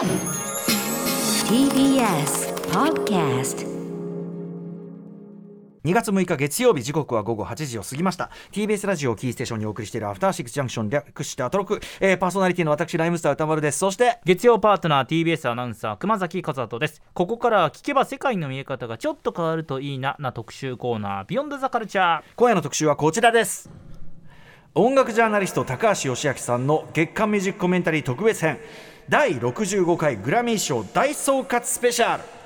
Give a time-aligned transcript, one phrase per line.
[0.00, 0.08] TBS
[2.70, 3.66] Podcast
[5.84, 8.30] 2月6日月曜日時刻は午後8時を過ぎました。
[8.50, 13.78] TBS ラジオをキーステーションにお送りしているアフターシックスジャンクション略してアトロク、えー、パーソナリティの私ライムスター歌丸です。
[13.78, 17.02] そして月曜パートナー TBS アナウンサー熊崎和人です。
[17.12, 23.68] ここからは聞けば世界の見え方がちょっと変わるといいなな特集コーナービヨンドザカルチャー今夜の特集はこちらです。
[24.74, 28.58] 音楽ジャーナリスト高橋義明さんの月間ミュージックコメンタリー特別編
[29.10, 32.39] 第65回グラミー賞大総括スペシャル。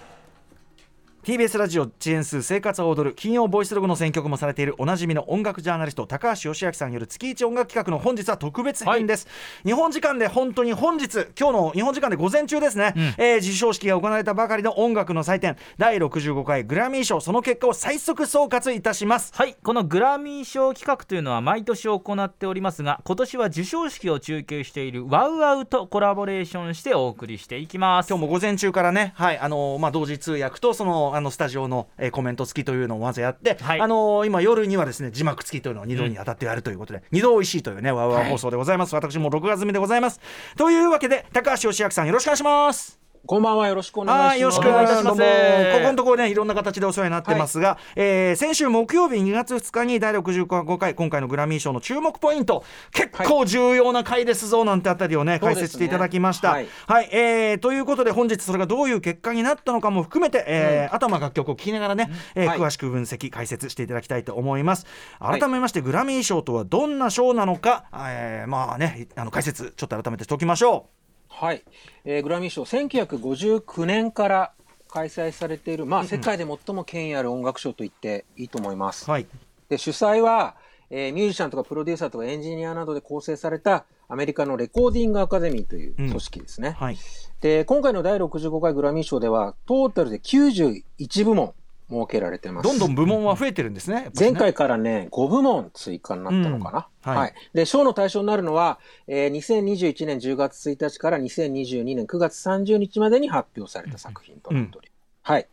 [1.24, 9.26] TBS ラジオ遅延数生活を踊る金曜ボイスログの選曲もされているおなじみの音楽ジャーナリスト高橋義明さんによる月一音楽企画の本日は特別編です、
[9.64, 19.32] 日本時間で本当に本日今日の日本時間で午前中ですね、えー授賞式が行われたばかりの音楽の祭典第65回グラミー賞その結果を最速総括いたします。
[19.34, 19.56] はい。
[19.62, 28.08] このグラミー賞企画というのは毎年行っておりますが今年は授賞式を中継しているワウワウとコラボレーションしてお送りしていきます。
[28.08, 29.38] 今日も午前中からね、はい。
[29.38, 33.80] あのーまあ、同時通訳とそのあのスタジオの、えーコメント付きというのをまずやって、はい。
[33.80, 40.20] あのー今夜にはですね字幕付きというのを2度に当たってやるということで、二度おいしいというねワウワウ放送でございます、私も録画済みでございます。
[40.56, 43.68] というわけで高橋義明さんよろしくお願いしますこんばんは。
[43.68, 45.08] よろしくお願はいします。
[45.08, 56.48] ここのところね、いろんな形でお世話になってますが、えー先週木曜日2月2日に第65回、今回のグラミー賞の注目ポイント、結構重要な回ですぞなんてあたりをね、解説していただきました。
[56.50, 56.54] は
[56.86, 57.04] はい。
[57.06, 62.58] い、えーということで、本日それがどういう結果になったのかも含めて、えー頭楽曲を聴きながらね、えーはい。
[62.58, 64.84] 詳しく分析、解説していただきたいと思います。
[65.18, 65.40] はい。
[65.40, 70.90] 改めまして、グラミー賞とはどんな賞なのか、えーまあね、あの解説、ちょっと改めてしておきましょ
[71.36, 71.62] はい、
[72.04, 74.52] えーグラミー賞1959年から
[74.88, 79.06] 開催されているまあ世界で最も権威ある音楽賞と言っていいと思います。
[79.08, 79.10] う。
[79.10, 79.26] はい。
[79.68, 80.54] で主催は、
[80.90, 86.76] えーミュージシャンとかプロデューサーとかエンジニアなどで構成されたアメリカのレコーディングアカデミーという組織ですね。
[86.78, 86.98] はい。
[87.40, 91.52] で今回の第65回グラミー賞ではトータルで91部門
[91.94, 92.68] 設けられてます。
[92.68, 94.02] どんどん部門は増えてるんですね。
[94.02, 96.88] ね前回からね、5部門追加になったのかな。
[97.06, 97.34] うんはいはい。
[97.52, 104.94] で、賞の対象になるのは、えー2021年10月1日から2022年9月30日までに発表された作品となっております。
[105.22, 105.48] はい。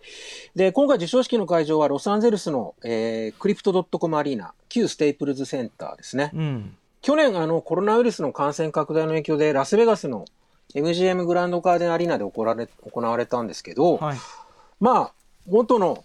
[0.56, 6.32] で、今回授賞式の会場はロサンゼルスの、えークリプトドットコムアリーナ、旧ステイプルズセンターですね。
[6.34, 6.78] うん。
[7.02, 10.26] 去年、あの、コロナウイルスの感染拡大の影響で、ラスベガスの
[10.76, 14.18] MGM グランドガーデンアリーナで行われ行われたんですけど、はい。
[14.80, 15.14] まあ、
[15.48, 16.04] 元の、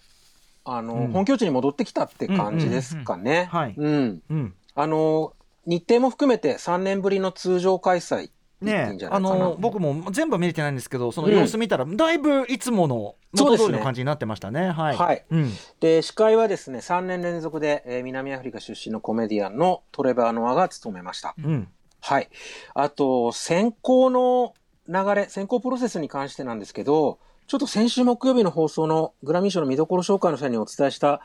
[0.67, 3.49] あの、うん本拠地に戻ってきたって感じですかね。
[3.51, 4.23] はいうん。
[4.29, 4.55] うん。
[4.75, 5.33] あの、
[5.65, 9.21] 日程も含めて3年ぶりの通常開催ねあ。
[9.21, 21.35] の僕も全部は見れてないんですけどそのうん様子見たら、だいぶいつもの元そうですね通りの感じになってましたねはい、はいうん、で、司会はですね、3年連続で、えー南アフリカ出身のコメディアンのトレバー・ノアが務めました。
[21.43, 21.69] うん
[22.01, 22.29] はい。
[22.75, 24.55] あと、選考の
[24.87, 31.21] 流れ、選考プロセスに関してなんですけど、ちょっと先週木曜日の放送のグラミー賞の見どころ紹介の際にお伝えした、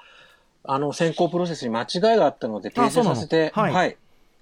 [0.64, 3.98] あの、選考プロセスに間違いがあったので、訂正させて、そうなのはい。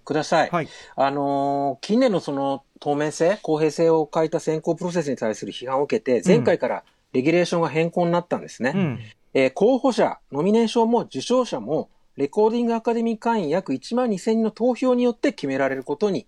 [0.06, 0.50] ください。
[0.50, 0.68] はい。
[0.95, 8.73] あのー近年のその透明性、公平性を欠いた選考プロセスに対する批判を受けて、前回からレギュレーションが変更になったんですね。
[8.75, 9.00] うん。
[9.34, 16.28] えー候補者、ノミネーションも受賞者も、レコーディングアカデミー会員約1万2000人の投票によって決められることに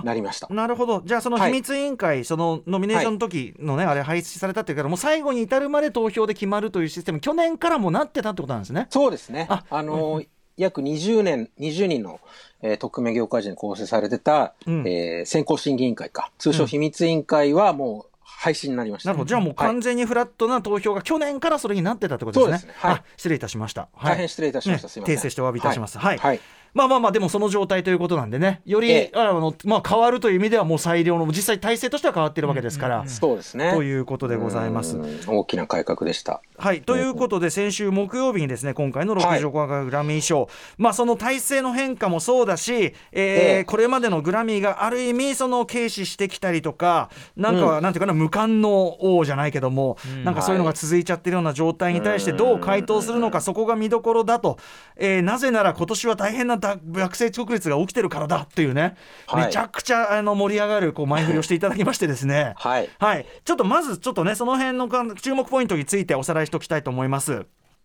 [0.00, 0.48] なりました。
[0.48, 1.02] なるほど。
[1.04, 1.50] じゃあそのはい。
[1.50, 8.86] 秘密委員会、そのノミネーションの時のね、あれ廃止されたっていうからもう最後に至るまで投票で決まるというシステム去年からもなってたってことなんですね。
[8.90, 9.46] そうですね。
[9.48, 12.20] ああ、のー約20年、20人の、
[12.60, 14.86] えー匿名業界人で構成されてた、うん。
[14.86, 19.10] えー選考審議委員会か、通称秘密委員会はもう廃止になりました。
[19.10, 19.28] なるほど。
[19.28, 19.66] じゃあもうはい。
[19.68, 22.58] 完全にフラットな投票が去年からそれになってたってことですね。
[22.58, 22.90] そうですね。
[22.90, 23.00] はい。
[23.00, 24.14] あ失礼いたしました、はい。
[24.14, 24.88] 大変失礼いたしました。
[24.88, 25.16] ねすいません。
[25.16, 25.98] 訂正してお詫びいたします。
[25.98, 26.18] はい。
[26.18, 26.40] はい。
[26.74, 28.62] まあまあまあでもその状態ということなんでね。
[28.64, 29.12] より、ええ。
[29.14, 33.72] あのまあ、変わるという意味ではもう最良の実際体制としては変わってるわけですから、そうですね。
[33.72, 34.96] ということでございます。
[34.96, 35.20] うん。
[35.26, 36.40] 大きな改革でした。
[36.56, 39.40] はい、ということで先週木曜日にですね今回のはい。
[39.40, 43.64] 65回グラミー賞、まあその体制の変化もそうだし、えーええ。
[43.64, 50.24] これまでのグラミーがある意味その軽視してきたりとかなんか、なんていうかな無冠の王じゃないけども、うん。
[50.24, 54.58] なんかそういうのが続いちゃってるような状態に対してどう回答するのか、そこが見どころだと、
[54.96, 59.46] えーなぜなら今年は大変なだ学生遅刻率が起きてるからだっていうね、はい。
[59.46, 62.54] めちゃくちゃあの盛り上がるこう前振りをしていただきましてですね。
[62.56, 62.88] はい。
[62.98, 67.44] はい、ちょっとまずちょっとねその辺のか注目ポイントについておさらいしておきたいと思います。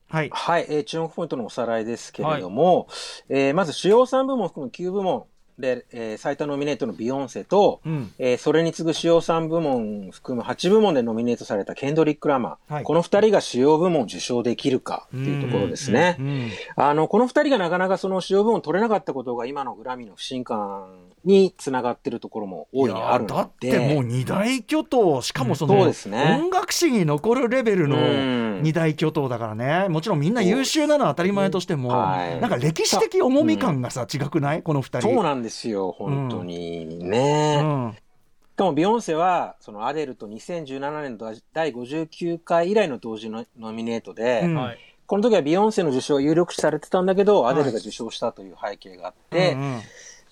[0.10, 2.88] はい、はい、えー注目ポイントのおさらいですけれども、
[3.28, 5.26] えーまず主要3部門を含む9部門
[5.60, 8.12] で、えー最多ノミネートのビヨンセと、うん。
[8.20, 12.84] えーそれに次ぐ主要3部門含む8部門でノミネートされたケンドリック・ラマー、はい。
[12.84, 16.18] この2人が主要部門を受賞できるかっていうところですね。
[16.76, 20.88] あの、この2人がなかなかその主要部門取れなかったことが今のグラミーの不信感
[21.24, 23.34] につながってるところも大いにあるので。
[23.68, 26.40] いやだってもう二大巨頭しかもその、そうですね。
[26.42, 28.64] 音楽史に残るレベルのうん。
[28.64, 29.90] 二大巨頭だからね。
[29.90, 32.40] もちろんみんな優秀なのは当たり前としても、はい。
[32.42, 34.64] なんか歴史的重み感がさ、違くない？
[34.64, 35.10] この二人。
[35.10, 37.60] そうなんですよ、本当にね。
[37.62, 44.56] うんしかもビヨンセは、そのアデルと2017年の第59回以来の同時のノミネートで、うん。
[44.56, 44.80] はい。
[45.06, 49.80] この時はビヨンセの受賞は有力視されてたんだけど、アデルが受賞したという背景があって、うんうん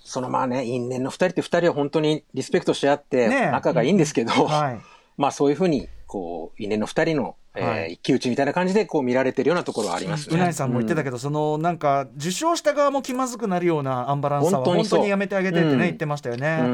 [0.05, 4.79] そのまあね、因縁の二人って二人は本当にリスペクトし合って仲がいいんですけど、はい。
[5.17, 7.93] まあそういうふうに、こう、因縁の二人の、えーはい。
[7.93, 10.35] 一騎打ちみたいな感じでこう見られてるようなところはありますね。
[10.35, 15.79] うなぎさんも言ってたけど、そのなんか受賞した側も気まずくなるようなアンバランスさは本本当にやめてあげてってね、うん。
[15.79, 16.67] 言ってましたよね、うん。
[16.67, 16.71] う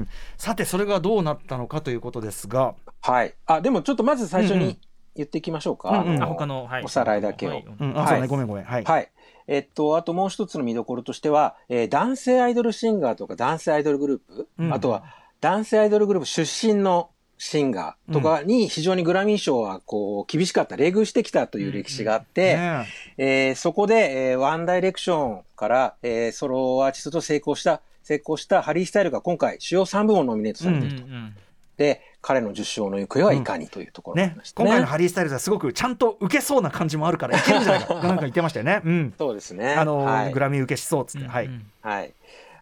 [0.00, 0.08] ん。
[0.38, 2.74] さてそれがどうなったのかということですが。
[3.02, 3.34] はい。
[3.44, 4.68] あ、でもちょっとまず最初うんうん。
[4.68, 4.78] に
[5.16, 5.90] 言っていきましょうか。
[5.90, 6.22] うんうん。
[6.22, 7.50] あ他の、はい、おさらいだけを。
[7.50, 8.26] はいうん、あ、はいそうね。
[8.28, 8.64] ごめんごめん。
[8.64, 9.10] はい、はい。
[9.46, 14.72] えっと、あともう一つの見どころとしては、えー男性アイドルシンガーとか男性アイドルグループ、うん。
[14.72, 15.04] あとは
[15.40, 22.86] 男性アイドルグループ出身のシンガーとかに非常にグラミー賞はこう厳しかった、冷遇してきたという歴史があって、ね
[23.18, 23.50] え。
[23.52, 31.06] ーそこで、えーワンダイレクションから、えーソロアーティストと成功した、成功したハリー・スタイルが今回主要3部門ノミネートされていると。
[31.06, 31.36] うんうん
[31.76, 34.68] で、彼の受賞の行方はいかにというところねでしたね。
[34.68, 39.74] 今回のハリー・スタイルズはすごくちゃんと受けそうな感じもあるからいけるんじゃないかなんか言ってましたよねうんそうですね。
[39.74, 42.12] あの、はいグラミー受けしそうっつって、はい、うんはい。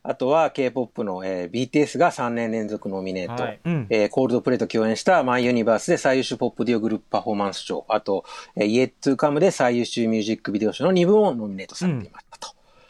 [0.05, 3.43] あとは K-POP の、えー BTS が3年連続ノミネート。
[3.45, 7.85] はいうんえーコールドプレイと共演したマイユニバースで最優秀ポップデュオグループパフォーマンス賞。
[7.89, 8.25] あと、
[8.57, 12.49] えー、Yet to Come で最優秀ミュージックビデオ賞の2部門をノミネートされていましたと。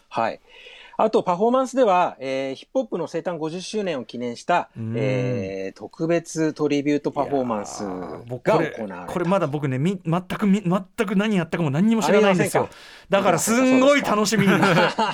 [0.09, 0.41] はい。
[1.05, 4.95] あと、パフォーマンスでは、えーヒップホップの生誕50周年を記念した、うん。
[4.97, 7.83] えー特別トリビュートパフォーマンス
[8.29, 9.13] 僕がこれ行われた。
[9.13, 12.69] これまだ僕ねみ全くみ全く何やったかも何にも知らないんですよ。
[13.11, 14.47] だからすんごい楽しみ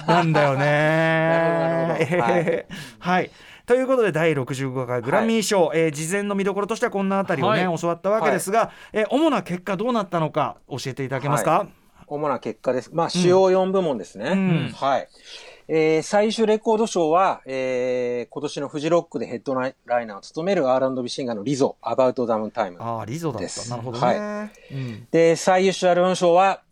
[0.07, 2.67] なんだよね。
[2.99, 3.31] はい。
[3.65, 7.79] ということで第65回グラミー賞、えー事前の見どころとしてはこんなあたりをね、はい。
[7.79, 11.67] 教わったわけですが、えー主な結果どうなったのか教えていただけますか、
[12.07, 12.91] 主な結果です。
[12.93, 14.31] まあ、主要4部門ですね。
[14.31, 14.73] うん。
[14.75, 15.09] はい。
[15.71, 19.75] えー最終レコード賞は、えー今年のフジロックでヘッドライ
[20.07, 22.79] ナーを務める R&B シンガーのリゾ、アバウトダムタイム。
[22.81, 26.63] ああリゾだっですたなるほどね、はうんで、最優秀アルバム賞は、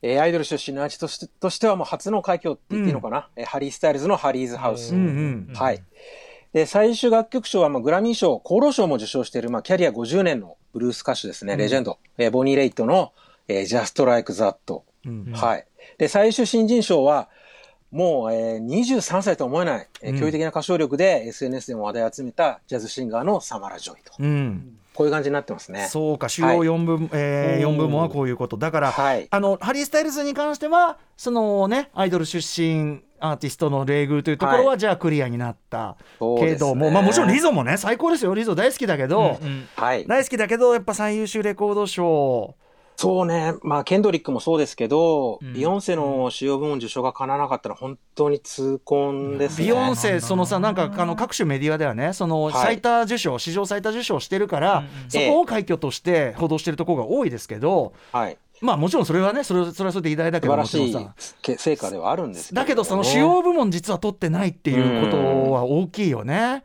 [0.00, 4.94] えーアイドル出身のアーティストとしてとしてはもう初の快挙って言っていいのかな、えーハリー・スタイルズのハリーズ・ハウス。
[4.94, 5.82] うんうんはい。
[6.52, 11.98] で、最終楽曲賞は、まあ、グラミー賞、厚労省も受賞している、まあ、キャリア50年のブルース歌手ですね、レジェンド。
[12.16, 13.12] えーボニー・レイトの、
[13.48, 14.82] えー、Just Like That。
[15.04, 15.66] うんはい。
[15.98, 17.28] で、最終新人賞は、
[17.94, 20.18] もう、えー、23歳とは思えない、えーうん。
[20.18, 24.12] 驚異的な歌唱力で SNS でも話題を集めたジャズシンガーのサマラ・ジョイと。
[24.18, 24.76] うん。
[24.94, 25.86] こういう感じになってますね。
[25.88, 27.74] そうか主要4部,、えー、おー。
[27.74, 28.56] 4部門はこういうこと。
[28.56, 29.28] だから、はい。
[29.30, 35.96] あのハリー・スタイルズに関してはそのねアイドル出身アーティストの冷遇というところは、はじゃあクリアになった。
[36.40, 38.34] けども、まあ、もちろんリゾもね最高ですよ。
[38.34, 39.68] リゾ大好きだけど、うんうん。
[39.76, 40.04] はい。
[40.06, 42.56] 大好きだけどやっぱ最優秀レコード賞
[42.96, 43.54] そうね。
[43.62, 49.64] まあ、ケンドリックもそうですけど、うんビヨンセの主要部門受賞が叶わなかったら本当に痛恨ですね。
[49.64, 58.38] ビヨンセそのさなんかあの各種メディアではねそのはい最多受賞、史上最多受賞してるから、うんうんそこを快挙として報道してるところが多いですけど、はい。
[58.60, 66.62] まあもちろんそれはねそれそれはそれで偉大だけど素晴らしいもちろんさけ成果ではあるんですけれどだけどその主要部門実は取ってないっていうことは大きいよね。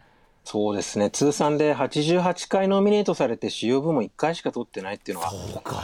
[0.51, 1.12] そうですね。
[1.12, 5.32] 通算で88回ノミネートされて主要部門1回しか取ってないっていうのは、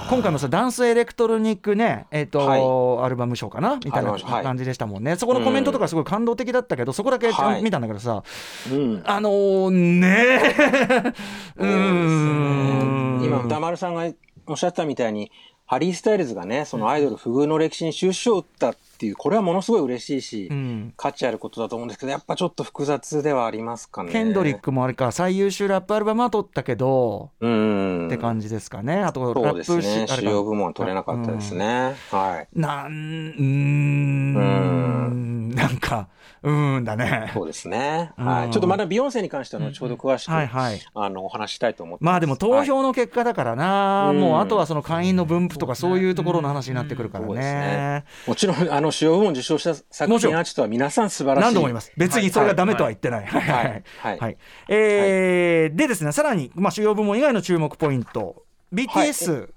[0.09, 3.75] 今回もさダンスエレクトロニックねえっ、と、はアルバム賞かな？
[3.75, 7.61] みたいな感じでしたもんね、そこのコメントとかすごい感動的だったけど、そこだけはい。
[7.61, 8.23] 見たんだけどさ、
[8.71, 9.03] うん。
[9.05, 11.13] あのー、ねえ
[11.57, 13.23] うーん。
[13.23, 14.11] 今、歌丸さんが
[14.47, 15.31] おっしゃったみたいに、
[15.67, 24.11] ハリー・スタイルズがね、そのアイドル不遇の歴史に終止符を打ったっていう、これはものすごい嬉しいし、うん価値あることだと思うんですけど、やっぱちょっと複雑ではありますかね。
[24.11, 28.07] ケンドリックもあれか最優秀ラップアルバムは取ったけど、うん。
[28.07, 30.07] って感じですかねあとラそうップですね。
[30.07, 31.95] 主要部門は取れなかったですね。
[32.09, 32.59] はい。
[32.59, 36.07] なんうーんなんか
[36.45, 37.31] うーんだね。
[37.33, 38.11] そうですね。
[38.17, 38.25] うん。
[38.25, 38.51] はい。
[38.51, 40.79] ちょっとまだビヨンセに関しては後ほど詳しく、はいはい。
[40.93, 47.33] あの、お話ししたいと思ってまあでも投はい票の結果だからな、うんもうあとはその会員の分布とかそういうところの話になってくるからね。
[47.35, 48.05] ね。
[48.27, 51.41] もちろん、あの、主要部門受賞した作品アーティストは皆さん素晴らしい。
[51.41, 51.91] 何度も言います。
[51.97, 53.25] 別にそれがダメとは言ってない。
[53.25, 53.41] はい。
[53.41, 53.63] はい。
[53.63, 53.83] はい。
[53.97, 54.19] はい。
[54.19, 54.37] はい。
[54.67, 59.49] えーでですね、さらに、まあ、主要部門以外の注目ポイント、BTS、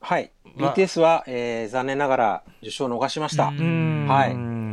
[0.00, 0.32] はい。
[0.58, 3.48] は BTS は、えー残念ながら受賞を逃しました。
[3.48, 3.56] うん。
[3.56, 3.62] うー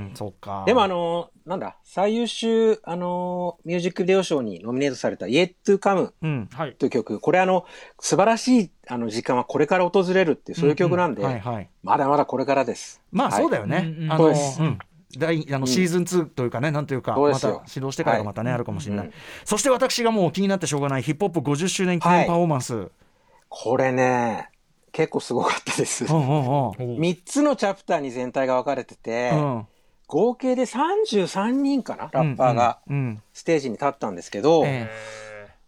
[0.09, 0.63] ん、はいそうか。
[0.65, 6.73] でもあのーなんだ、最優秀、あのーミュージックビデオ賞にノミネートされた Yet to Come うん、はい。
[6.73, 7.65] という曲、これあの、
[7.99, 11.69] 素晴らしいあの時間はこれから訪れるっていう、そういう曲なんで、はいはい。
[11.83, 13.01] まだまだこれからです。
[13.11, 13.41] まあはい。
[13.41, 13.95] そうだよね。
[13.97, 14.61] うんうんあのそうです。
[14.61, 14.79] うん。
[15.17, 19.13] 第あのシーズン2というかね、なんというかまた指導してからがまたね、はいあるかもしれない、うん
[19.43, 22.89] そして私がもう気になってしょうがないヒップホップ50周年記念パフォーマンス、
[23.47, 24.49] これね、
[24.91, 26.05] 結構すごかったです。
[26.05, 26.73] うんうんうん。
[26.99, 29.67] 3つのチャプターに全体が分かれてて、うん
[30.09, 32.95] 合計で33人かな、ラッパーがうん。
[32.95, 34.89] うんステージに立ったんですけど、え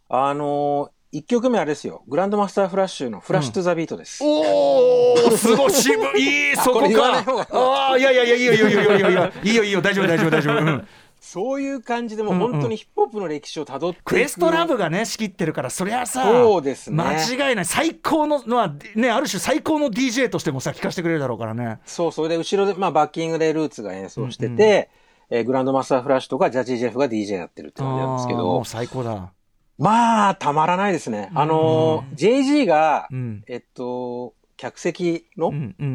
[0.10, 4.22] あのー、1曲目あれですよ、グランドマスターフラッシュのフラッシュトゥザビートです。
[4.24, 7.24] おおすごい渋い そこか。
[7.52, 10.88] ああいやいやいやいいよいいよいいよいいよいいよいいよいいよ大丈夫大丈夫大丈夫、うん
[11.32, 17.02] そういう感じでもう本当にヒップホップの歴史をたどってクエストラブがね仕切ってるからそりゃさそうですね。
[17.02, 17.66] 間違いない。
[17.66, 21.80] 最高ののはねある種最高の DJ としてもさ聞かせてくれるだろうからね。
[21.86, 24.90] そう、それで後ろで、まあ、バッキングでルーツが演奏してて、
[25.30, 29.32] えーグランドマスターフラッシュとかジャッジー・ジェフが DJ やってるって感じなんですけどもう、最高だ。
[29.78, 31.30] まあ、たまらないですね。
[31.34, 33.44] あのー、JG が、うん。
[33.48, 35.52] えっと、客席の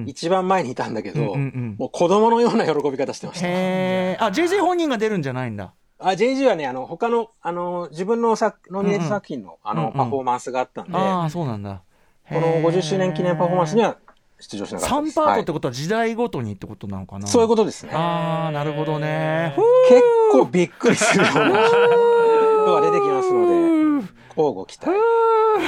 [0.06, 1.76] 一番前にいたんだけど、うんうんうん。
[1.78, 3.46] もう子供のような喜び方してました。
[3.46, 5.73] へえあ JJ 本人が出るんじゃないんだ。
[6.00, 9.92] あ、JG はね、あの、他の、あの、自分の作、ノミネート作品の、あの、うんうん。
[9.92, 11.82] パフォーマンスがあったんで、ああそうなんだ。
[12.28, 13.96] この50周年記念パフォーマンスには
[14.40, 15.14] 出場しなかったで3す。
[15.14, 15.44] パートってはい。
[15.54, 17.28] ことは時代ごとにってことなのかな？
[17.28, 17.92] そういうことですね。
[17.94, 19.54] ああなるほどね。
[19.88, 21.61] 結構びっくりするような
[22.66, 23.54] のが出てきますので、
[24.37, 24.90] 交互期待。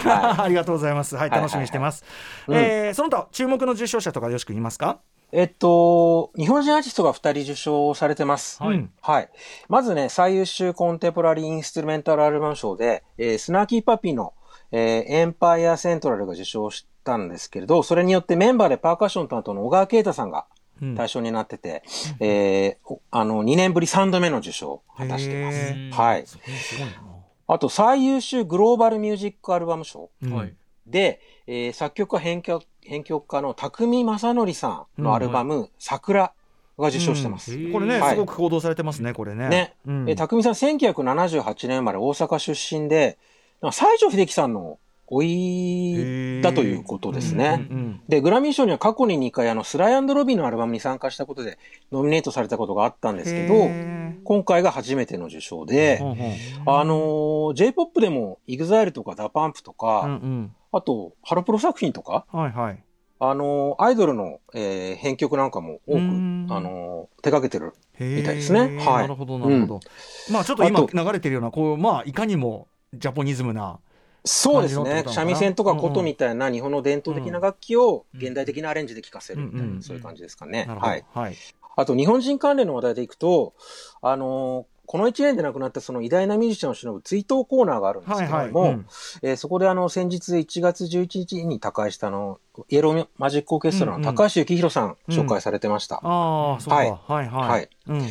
[0.07, 1.17] はありがとうございます。
[1.17, 2.05] はい、はい楽しみにしてます。
[2.47, 4.99] はえーその他注目の受賞者とかよしくいますか？
[5.31, 8.62] えっと、日本人アーティストが2人受賞されてます。
[8.62, 9.28] はいうんはい。
[9.69, 14.33] まずね、最優秀コンテンポラリーインストゥルメンタルアルバム賞で、えースナーキーパピーの、
[14.73, 20.58] えーエンパイアセントラルが受賞したんですけれど、それによってメンバーでパーカッション担当の小川啓太さんがうん
[20.97, 21.82] 対象になってて、
[22.20, 25.58] えーおあの、2年ぶり3度目の受賞を果たしています。
[25.92, 26.25] はい。
[27.47, 30.11] あと、最優秀グローバルミュージックアルバム賞。
[30.23, 30.32] うん。
[30.32, 30.54] はい。
[30.87, 36.32] で、えー作曲家編曲編曲家の匠正則さんのアルバム、桜
[36.78, 37.54] が受賞してます。
[37.54, 37.73] うん。
[37.73, 38.11] これね、はい。
[38.11, 39.49] すごく報道されてますね、これね。
[39.49, 39.75] ね。
[39.87, 40.08] うん。
[40.08, 43.18] えー匠さん1978年生まれ大阪出身で、
[43.62, 44.78] 西城秀樹さんの
[45.11, 47.67] おいだということですね。
[47.71, 51.59] うんうんで、グラミー賞には過去に2回あのスライロビーのアルバムに参加したことで
[51.93, 55.99] ノミネートされたことがあったんですけど、へ今回が初めての受賞ーで、
[56.67, 62.85] あのー J-POP でも EXILE とか DAPUMP とか、うんうんあとハロプロ作品とか、はいはい。
[63.21, 67.73] あのーアイドルの、えー編曲なんかも多く、あうんのー手掛けてる。
[67.99, 69.81] みたいですねはいなるほど、なるほど。
[70.31, 73.81] まあ、ちょっと今流れてるような、こう、まあ、いかにもジャポニズムな。
[74.25, 75.04] そうですね。
[75.06, 80.66] 三味線とか琴みたいな日本の伝統的な楽器を現代的なアレンジで聴かせるみたいな、うんうんそういう感じですかね。
[80.68, 81.04] はい。
[81.14, 81.37] はい。
[81.76, 83.54] あと、日本人関連の話題でいくと、
[84.02, 88.40] あのーこの1年で亡くなったその偉大なミュージシャンを偲ぶ追悼コーナーがあるんですはいはい。
[88.44, 88.87] けれども、うん
[89.20, 95.96] えーそこであの、先日1月11日に他界したあの、イエローマジックオーケストラの高橋幸宏さん、うん紹介されてました。
[96.02, 96.76] ああ、そうか。
[96.76, 97.50] はいはいはい。
[97.50, 98.08] はいうん。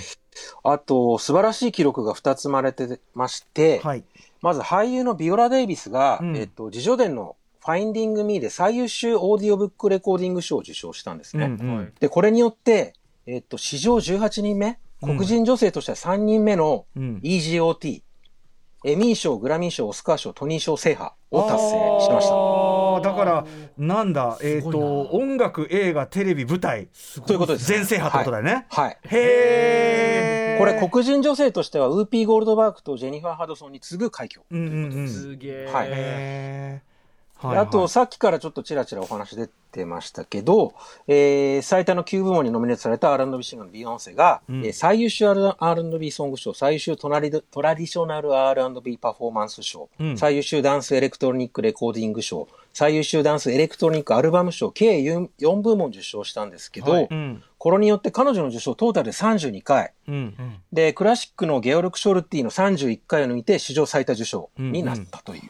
[0.64, 4.04] あと、素晴らしい記録が2つ生まれてまして、はい。
[4.42, 6.38] まず俳優のビオラ・デイビスが、うん。
[6.38, 11.46] えっと、自叙伝の Finding Me で最優秀オーディオブックレコーディング賞を受賞したんですね。
[11.46, 11.94] うんうん。
[12.00, 12.94] で、これによって、
[13.26, 17.20] えっと、史上18人目、黒人女性としては3人目のうん。
[17.24, 18.02] EGOT、
[18.86, 22.34] エミー賞、グラミー賞、オスカー賞、トニー賞制覇を達成しました。
[22.34, 23.46] ああ、だから、
[23.78, 24.80] なんだ、えっ、すごいな。
[24.80, 26.88] と、音楽、映画、テレビ、舞台、
[27.26, 28.68] ということです、全制覇ってことだよね。
[28.70, 28.92] はい。
[28.92, 30.17] へえ。
[30.58, 34.42] これ、黒人女性としては、ウーピー・ゴールドバーグとジェニファー・ハドソンに次ぐ快挙。
[34.50, 35.10] うんうんうん。
[35.10, 35.92] すげえはい。
[35.92, 36.82] はい
[37.40, 40.74] はいあと、さっきからちょっとちらちらお話出てましたけど、
[41.08, 44.66] えー最多の9部門にノミネートされた R&B シンガーのビヨンセが、うん。
[44.66, 45.28] えー最優秀
[45.60, 50.18] R&B ソング賞、最優秀トラリドトラディショナル R&B パフォーマンス賞、うん。
[50.18, 57.08] 最優秀ダンスエレクトロニックレコーディング賞、最優秀ダンスエレクトロニックアルバム賞、計 4, 4部門受賞したんですけど、はい。
[57.10, 60.62] うんこれによって彼女の受賞トータルで32回、うん。
[60.72, 65.42] で、クラシックのゲオルク・ショルティの31回を抜いて史上最多受賞になったという、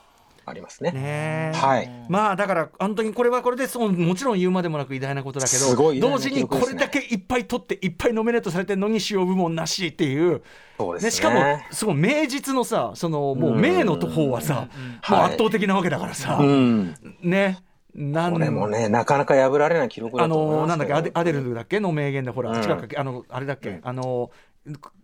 [0.44, 0.94] ありますね。
[0.94, 1.56] ねえ。
[1.56, 2.06] はい。
[2.10, 10.42] まあだから本当にこれはこれでそうもちろん言うまでもなく偉大なことだけど同時にこれだけいっぱい取っていっぱいノミネートされてるのに主要部門なしっていう
[10.80, 11.08] そうですね。
[11.08, 14.70] ねしかもすごい名実のさそのもう名の方はさ
[15.08, 16.96] もう圧倒的なわけだからさうん。
[17.22, 17.60] ね
[17.98, 21.80] なんこれもね、なかなか破られない記録あだと思いますのなんだっけアデアデルルだっけ？
[21.80, 22.62] の名言でほら、うん。
[22.62, 24.30] 近くあのあれだっけ、あの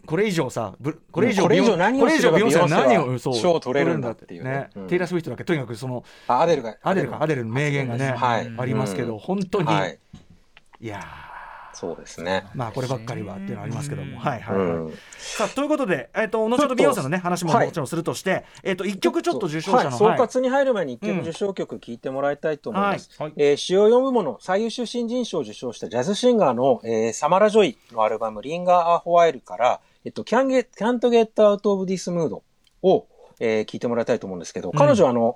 [0.05, 4.69] これ以上さぶこれ以上これ以上何をすればビヨンセは何を賞を取れるんだっていうね。
[4.87, 5.43] テイラー・スウィフトだっけ？
[5.43, 6.77] とにかくそのあアデルが。
[6.83, 8.53] アデルかアデルの名言がね、はい。
[8.57, 9.19] ありますけど、うん。
[9.19, 9.99] 本当に、はい。
[10.79, 11.01] い、や
[11.73, 12.45] そうですね。
[12.53, 14.93] まあこればっかりはっていうのはありますけども、はいはい、うはい。
[14.93, 14.97] ん。
[15.17, 17.65] さあということで、えっと後ほどビヨンセのね話もはい。
[17.65, 20.19] もちろんするとして、えっと一曲ちょっと受賞者の、はい、総はい。
[20.19, 23.09] 括に入る前に一曲受賞曲聞いてもらいたいと思います。
[23.17, 23.29] はい。
[23.31, 23.41] はい。
[23.41, 32.39] えー主要4部門の最優秀新人賞を受賞したジャズシンガーの、えーサマラ・ジョイのアルバムリンガー・ア・ホワイルから、えっと、Can't Get, Can't Get Out of This Mood
[32.81, 33.07] を、
[33.39, 35.35] えー聞いてもらいたいと思うんですけど、彼女はあの、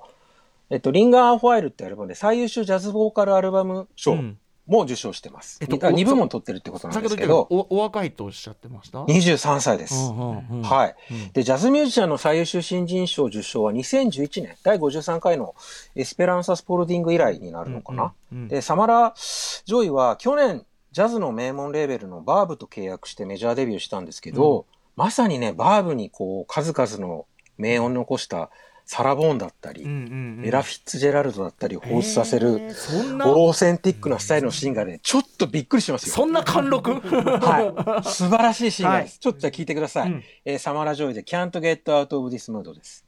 [0.70, 5.58] えっと、 Linger Awhile ってアルバムで最優秀ジャズボーカルアルバム賞うんも受賞してます。
[5.60, 9.94] えっと2部門取ってるってことなんですけど、おお若いとおっしゃってました？23歳です。
[9.94, 10.94] うんうんうんはい。
[11.10, 15.54] うんで、ジャズミュージシャンの最優秀新人賞受賞は2011年、第53回の
[15.94, 18.12] エスペランサ・スポルディング以来になるのかな。
[18.32, 28.50] うんうんで、サマラ・ジョイは去年、ジャズの名門レーベルのバーブと契約してメジャーデビューしたんですけど、まさにね、バーブにこう、数々の名音を残した
[28.90, 36.14] サラ・ボーンだったり、うんうんうんエラ・フィッツジェラルドだったりを輩出させへるー、そんなオーセンティックなスタイルのシンガーで、ちょっとびっくりしますよ。
[36.14, 36.94] そんな貫禄？
[36.94, 38.08] はい。
[38.08, 39.18] 素晴らしいシーです。
[39.18, 40.10] ちょっとじゃあ聞いてください。
[40.10, 43.04] うんえーサマラ・ジョイで Can't Get Out of This Mood です。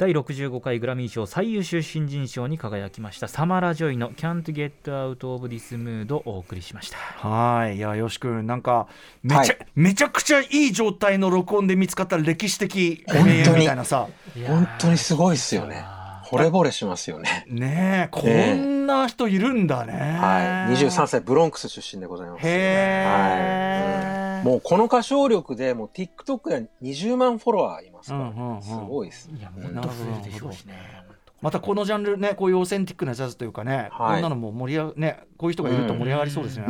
[0.00, 8.86] 第65回グラミー賞最優秀新人賞に輝きましたサマラ・ジョイの「Can't Get Out of This Mood」をお送りしましたはい、いや、よし君、なんか、
[9.22, 14.08] めちゃ、はいめちゃくちゃいい状態の録音で見つかった歴史的名演みたいなさ。
[14.46, 15.84] 本当にすごいですよね。
[16.24, 17.44] 惚れ惚れしますよね。
[17.46, 19.92] ねえ、こええんな人いるんだね。
[19.92, 20.76] はい。
[20.76, 22.46] 23歳、ブロンクス出身でございます。
[22.46, 24.19] へえ、はい。
[24.44, 29.30] もうこの歌唱力で、もう TikTok で20万フォロワーいますから、うんうんうんすごいです。
[29.30, 30.74] いやでしょうしね
[31.40, 36.66] またこのジャンルね、こういうオーセンティックなジャズというかね、はいこんなのも盛り上がね、こういう人がいると盛り上がりそうですね。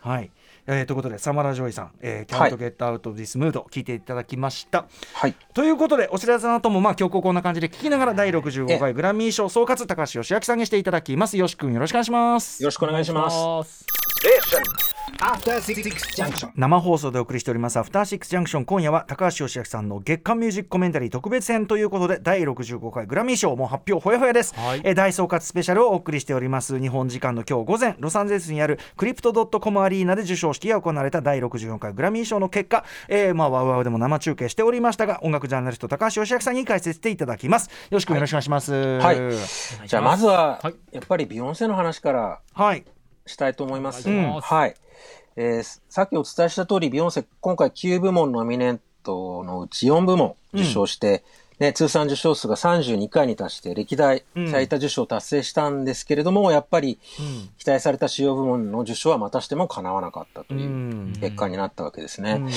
[0.00, 0.30] はい。
[0.70, 4.86] えーということで、サマラ・ジョイさん、えー、はい Can't Get Out of This Mood 聞いていただきました。
[5.14, 5.34] はい。
[5.54, 11.38] ということで、お知らせの後も、まあ、今日こんな感じで聞きながら、第65回グラミー賞総括、高橋芳朗さんにしていただきます。
[11.38, 12.66] よし君、よろしくお願いしますよ。
[12.66, 13.86] ろしくお願いします。
[14.22, 14.97] Junction.
[16.54, 24.80] 生放送でお送りしておりますアフターシックスジャンクション今夜は高橋芳朗さんの月刊ミュージックコメンタリー特別編ということで第65回グラミー賞もう発表ほやほやです、はい。
[24.84, 26.80] えー大総括スペシャルをお送りしております。
[26.80, 37.68] 日本時間の今日午前ロサンゼルスにあるクリプトドットコムアリーナで授賞式が行われた第64回グラミー賞の結果、えー、まあ WOWOW でも生中継しておりましたが音楽ジャーナリスト高橋芳朗さんに解説していただきます。
[37.68, 38.72] よろしくお願いします。
[38.72, 39.16] はい。
[39.86, 42.84] じゃあまずははい、やっぱりビヨンセの話からはい。
[43.26, 44.08] したいと思います。
[44.08, 44.26] お願い。
[44.26, 44.74] しますはい。
[45.40, 51.22] えーさっきお伝えした通り、ビヨンセ、今回9部門ノミネートのうち4部門受賞して、
[51.60, 56.98] ね、通算受賞数が32回に達して、歴代最多受賞を達成したんですけれども、やっぱり
[57.56, 61.12] 期待された主要部門の受賞はまたしても叶わなかったといううん。
[61.20, 62.32] 結果になったわけですね。
[62.32, 62.50] うん。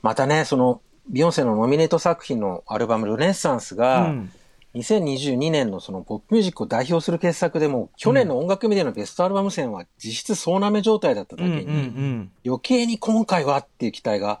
[0.00, 4.32] またね、その、ビヨンセのノミネート作品のアルバム、ルネッサンスが、うん
[4.74, 14.40] 2022年のそのポップミュージックを代表する傑作でも、去年の音楽メディアのベストアルバム選は実質総なめ状態だっただけに、うんうん余計に今回はっていう期待が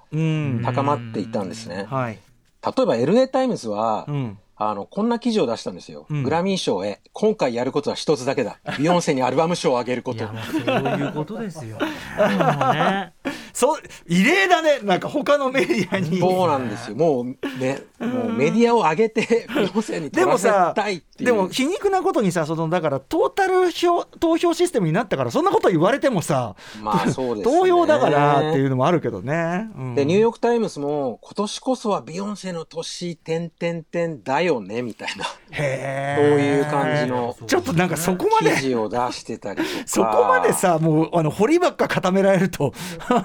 [0.64, 1.86] 高まっていたんですね。
[1.88, 2.18] はい。
[2.64, 4.38] 例えば LA タイムズは、うん。
[4.56, 6.06] あの、こんな記事を出したんですよ。
[6.08, 6.22] うん。
[6.22, 8.60] グラミー賞へ、今回やることは一つだけだ。
[8.78, 10.24] ビヨンセにアルバム賞をあげること。
[10.26, 11.76] そういうことですよ
[13.54, 16.96] そう異例だねなんか他のメディアにそうなんですよ。
[16.96, 17.24] もう、
[17.58, 21.24] ね、もうメディアを挙げて、ビヨンセに取らせたいっていう。
[21.26, 29.70] でも皮肉なことにさそのだからトータル票投票システムになったからそんなこと言われてもさ、まあそうですね投票だからっていうのもあるけどね。
[29.76, 39.68] うんで、ニューヨークタイムズも、今年こそはビヨンセの年、てんてんてんだよね、みたいな、へそうーいう感じのちょっとなんかそこまで記事を出してたりとか。
[39.86, 42.72] そこまで、さもうあの掘りばっか固められると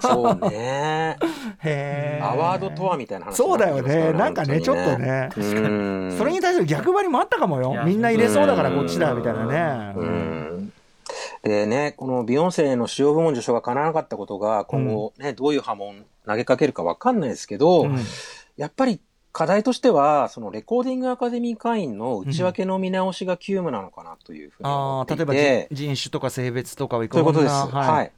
[0.02, 1.18] そうね。
[1.60, 2.26] へー。
[2.26, 4.14] アワードとはみたいな話そうだよね。
[4.14, 4.98] なんかねちょっと。
[4.98, 5.30] ね。
[6.18, 7.84] それに対する逆張りもあったかもよ。
[7.86, 9.94] みんな入れそうだからこっちだみたいなね。
[9.96, 10.74] うん。
[11.44, 17.98] でね、このビヨンセの主要部門受賞が叶わなかったことが、今後ね、どういう波紋投げかけるかわかんないですけど、うん。
[18.58, 19.00] やっぱり
[19.32, 27.54] 課題としては、そのレコーディングアカデミー会員の内訳の見直しが急務なのかなというふうに思っていああ例えばて、人人種とか性別とかはいそういうことです。
[27.54, 28.12] はい。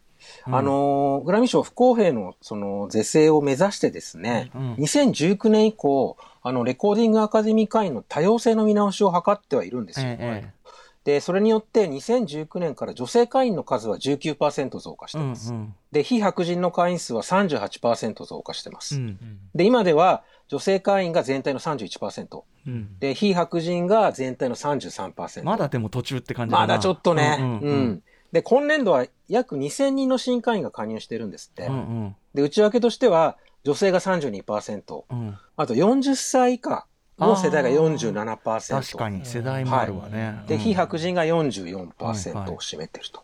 [0.48, 10.08] うんあのーグラミー賞不公平のその是正を目指してですね、うん2019年以降、あの、レコーディングアカデミー会員の多様性の見直しを図ってはいるんですよ。
[10.08, 10.62] えええ
[11.04, 15.52] で、それによって2019年から女性会員の数は19%増加してます。
[15.52, 18.96] うんで、非白人の会員数は38%増加してます。
[18.96, 19.18] うん
[19.56, 22.44] で、今では女性会員が全体の31%。
[22.68, 25.44] うんで、非白人が全体の33%。
[25.44, 27.38] まだでも途中って感じだなまだちょっとね。
[27.40, 31.68] ううんん、うんうんで、今年度は約2000人の新会員が加入してるんですって。
[31.68, 32.16] うんうん。
[32.34, 35.38] で、内訳としては、女性が32%、うん。
[35.56, 36.88] あと40歳以下
[37.20, 38.82] の世代が47%。
[38.82, 40.42] 確かに世代もあるわね。
[40.48, 40.62] で、うん。
[40.62, 42.50] 非白人が44%はいはい。
[42.52, 43.24] を占めてると。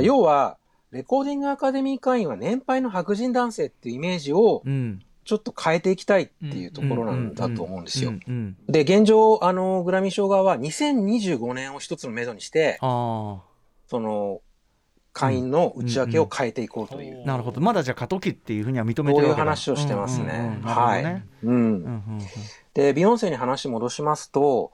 [0.00, 0.56] 要は、
[0.90, 5.02] レコーディングアカデミー会員は年配の白人男性っていうイメージをうん。
[5.26, 8.12] ちょっと変えていきたいっていうところなんだと思うんですよ。
[8.68, 13.42] で、現状、あの、グラミー賞側は2025年を一つの目処にして、あ
[13.88, 14.40] その、
[15.16, 17.62] 会員の内訳を変えていこうという、あなるほど。
[17.62, 19.44] まだじゃあ過渡期っていうふうには認めてこういうるわけだ。
[19.46, 20.60] 話をしてますね。
[20.62, 21.02] はい。
[21.02, 22.20] ねうんうんうん。
[22.74, 24.72] で、ビヨンセに話戻しますと、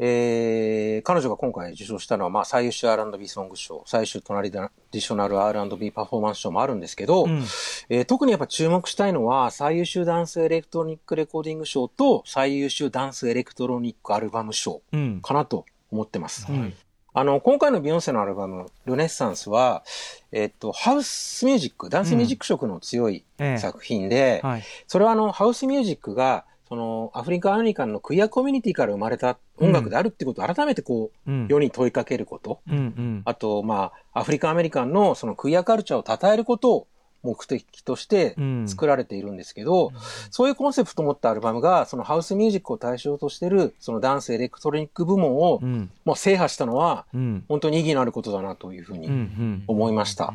[0.00, 7.44] えー、彼女が今回受賞したのは、まあ、最優秀 R&B ソング賞、最優秀トラディショナル R&B パフォーマンス賞もあるんですけど、うん。
[7.88, 15.20] えー特にやっぱ注目したいのは、最優秀ダンスエレクトロニックレコーディング賞と最優秀ダンスエレクトロニックアルバム賞うん。
[15.22, 16.46] かなと思ってます。
[16.50, 16.74] うん
[17.16, 19.84] あの、今回のビヨンセのアルバム、ルネッサンスは、
[20.32, 23.56] えっと、ハウスミュージック、ダンスミュージック色の強いええ。
[23.56, 24.62] 作品で、はい。
[24.86, 31.46] それはあの、ハウスミュージックが、その、アフリカアメリカンのクイアコミュニティから生まれた音楽であるってことを改めてこう、うん。
[31.48, 32.60] 世に問いかけること。
[32.68, 33.22] うんうん。
[33.24, 36.86] あと、まあ、アフリカアメリカンのそのクイアカルチャーを称えることを
[37.26, 38.68] 目的としてうん。
[38.68, 39.92] 作られているんですけど、
[40.30, 45.90] そういうコンセプトを持ったアルバムが、そのハウスミュージックを対象としてる、そのダンスエレクトロニック部門をう、ん。
[46.04, 47.44] もう制覇したのは、うん。
[47.48, 49.64] 本当に意義のあることだなというふううんうにん。
[49.66, 50.32] 思いました。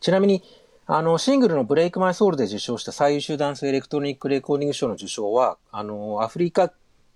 [0.00, 0.42] ちなみに、
[0.86, 6.72] あの、シングルのブレイクマイソウルで受賞した最優秀ダンスエレクトロニックレコーディング賞の受賞は、あの、アフリカ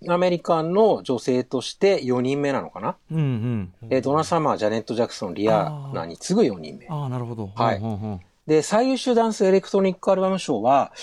[0.07, 3.73] アメリカンの女性として4人目なのかな、うんうん。
[3.89, 6.87] えドナ・サマー、ジャネット・ジャクソン、リアナに次ぐ4人目。
[6.87, 7.49] ああなるほど。
[7.55, 7.77] はい。
[7.77, 10.93] うんうんうんで、最優秀ダンスエレクトロニックアルバム賞は、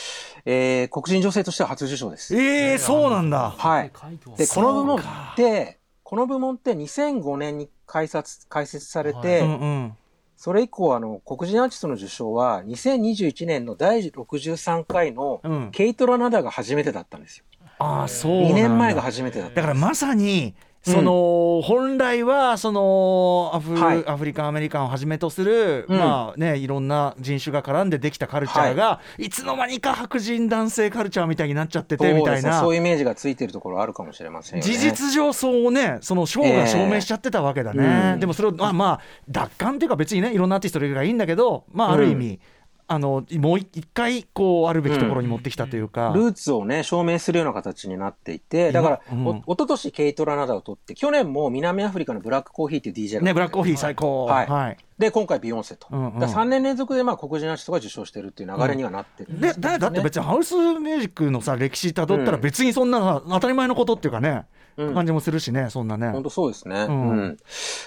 [0.47, 2.35] えー、黒人女性としては初受賞です。
[2.35, 3.93] ええそうなんだはい。
[4.37, 9.97] で、この部門かって、この部門って2005年に開設、開設されて、うんうん
[10.37, 17.45] それ以降、あの、黒人アーティストの受賞は、2021年の第63回のうんケイト・ラナダが初めてだったんですよ。
[17.79, 19.57] ああそうなんだ2年前が初めてだった。
[19.57, 20.55] だからまさに
[20.85, 24.07] その、本来はそのアフ,、はい。
[24.07, 25.99] アフリカンアメリカンをはじめとする、うん。
[25.99, 32.61] まあねいろんな人種が絡んでできたカルチャーが、い、つの間にか白人男性カルチャーみたいになっちゃっててみたいな。
[32.61, 34.61] そういうイメージがついてるところあるかもしれません。
[34.61, 42.41] 事実上そうねその賞が証明しちゃってたわけだね、でもそれをまあまあ奪還っていうか別にねいろんなアーティストがいいんだけどまあある意味、
[42.87, 49.27] あのもう一回こうあるべきところに持ってきたというか、ルーツをね、証明するような形になっていて、だから、うん。
[49.27, 54.27] お一昨年ケイト・ラナダを取って、去年も南アフリカのブラックコーヒーっていう DJ が、ねブラックコーヒー最高。
[54.27, 54.47] はい。
[54.47, 54.77] はい。
[54.99, 55.87] で、今回ビヨンセと。
[55.91, 56.19] うんうん。
[56.19, 62.43] だから3年連続でまあ黒人アーティストが受賞してるっていう流れにはなってるんでですよだだって別にハウスミュージックのさ歴史たどったらうん。
[62.43, 64.45] 別にそんな当たり前のことっていうかね、
[64.77, 64.95] うん。
[64.95, 66.11] 感じもするしねそんなね。
[66.11, 66.87] 本当そうですね。
[66.89, 67.37] ううんん。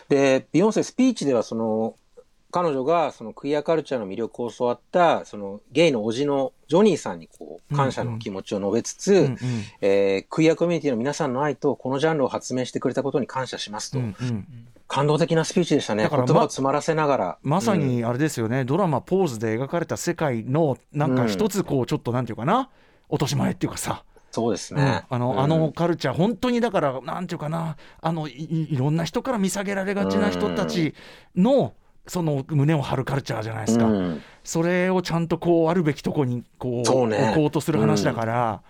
[0.09, 1.95] で、ビヨンセスピーチではその、
[2.57, 9.37] 彼女がそのクイアカルチャーの魅力を教わった、そのゲイの叔父のジョニーさんにこう、感謝の気持ちを述べつつ、うんうん。
[9.81, 13.99] えークイアコミュニティの皆さんの愛とこのジャンルを発明してくれたことに感謝しますと。
[13.99, 14.47] うんうん。
[14.87, 16.01] 感動的なスピーチでしたね。
[16.01, 17.37] だから言葉を詰まらせながら。
[17.43, 22.69] まさにあれですよね、ドラマ「ポーズ」で描かれた世界のなんか一つこうちょっとなんていうかな。
[23.09, 24.79] 落とし前っていうかさ、そうですうん。
[24.81, 25.05] ね。
[25.09, 25.39] あのうん。
[25.41, 27.77] あのカルチャー本当にだからなんていうかな。
[28.01, 30.95] あのいいいろんな人から見下げられがちな人たち
[31.35, 31.73] の
[32.07, 34.21] その胸を張るカルチャーじゃないですか、うん。
[34.43, 37.29] それをちゃんとこうあるべきとこにこうそうね。
[37.31, 38.61] 置こうとする話だから、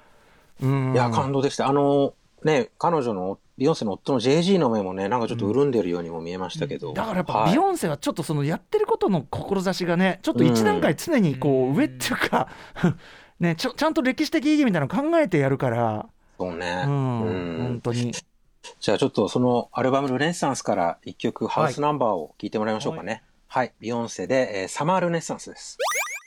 [0.62, 0.94] うん。
[0.94, 1.68] いや、感動でした。
[1.68, 6.94] あの、ね、彼女の、ビヨンセの夫の JG の目もね、なんかちょっと潤んでるようにも見えましたけど。
[6.94, 7.52] だからやっぱはい。
[7.52, 12.50] ビヨンセはちょっとそのやってることの志がねちょっと一段階常にこう上っていうか、
[13.40, 16.06] ね、ちょちゃんと歴史的意義みたいなの考えてやるから、
[16.40, 16.84] そうね。
[16.86, 17.22] うん。
[17.22, 17.64] うん。
[17.64, 18.12] 本当に
[18.80, 23.24] じゃあちょっとそのアルバムルネッサンスから一曲ハウスナンバーを聴いてもらいましょうかね。
[23.48, 23.74] はい。
[23.80, 25.78] ビヨンセで、えーサマールネッサンスです。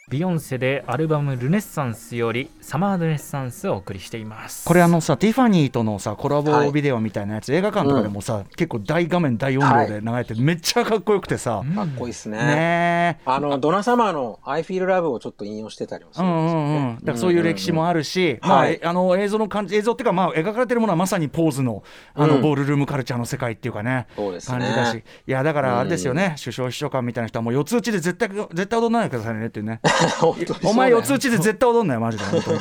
[0.08, 4.66] ビヨンセでアルバム「ルネッサンス」より「サマールネッサンス」をお送りしています。
[4.66, 12.38] これあのさティファニーとのさコラボはいビデオみたいなやつ、映画館とかでもさ、結構大画面大音量で流れてめっちゃかっこよくてさ、かっこいいですね。
[12.38, 13.22] ねえ。
[13.24, 16.64] あの、ドナサマーの I Feel Love をちょっと引用してたりもすうるんですよね。
[16.64, 18.72] んうんうん、だからそういう歴史もあるし、うんまあはい。
[18.74, 21.84] えあの映像の感じ映像っていうか、まあ、描かれてるものはまさにポーズの
[22.14, 24.58] あの、うんボールルームカルチャーの世界っていうかねそうですね。
[24.58, 24.96] 感じだし。
[24.96, 29.80] いやだからあれですよね、首相秘書官みたいな人はもう四つ打ちで絶対絶対踊らないでくださいねっていうね
[30.64, 32.58] お前四つ打ちで絶対踊んないよマジで本当に、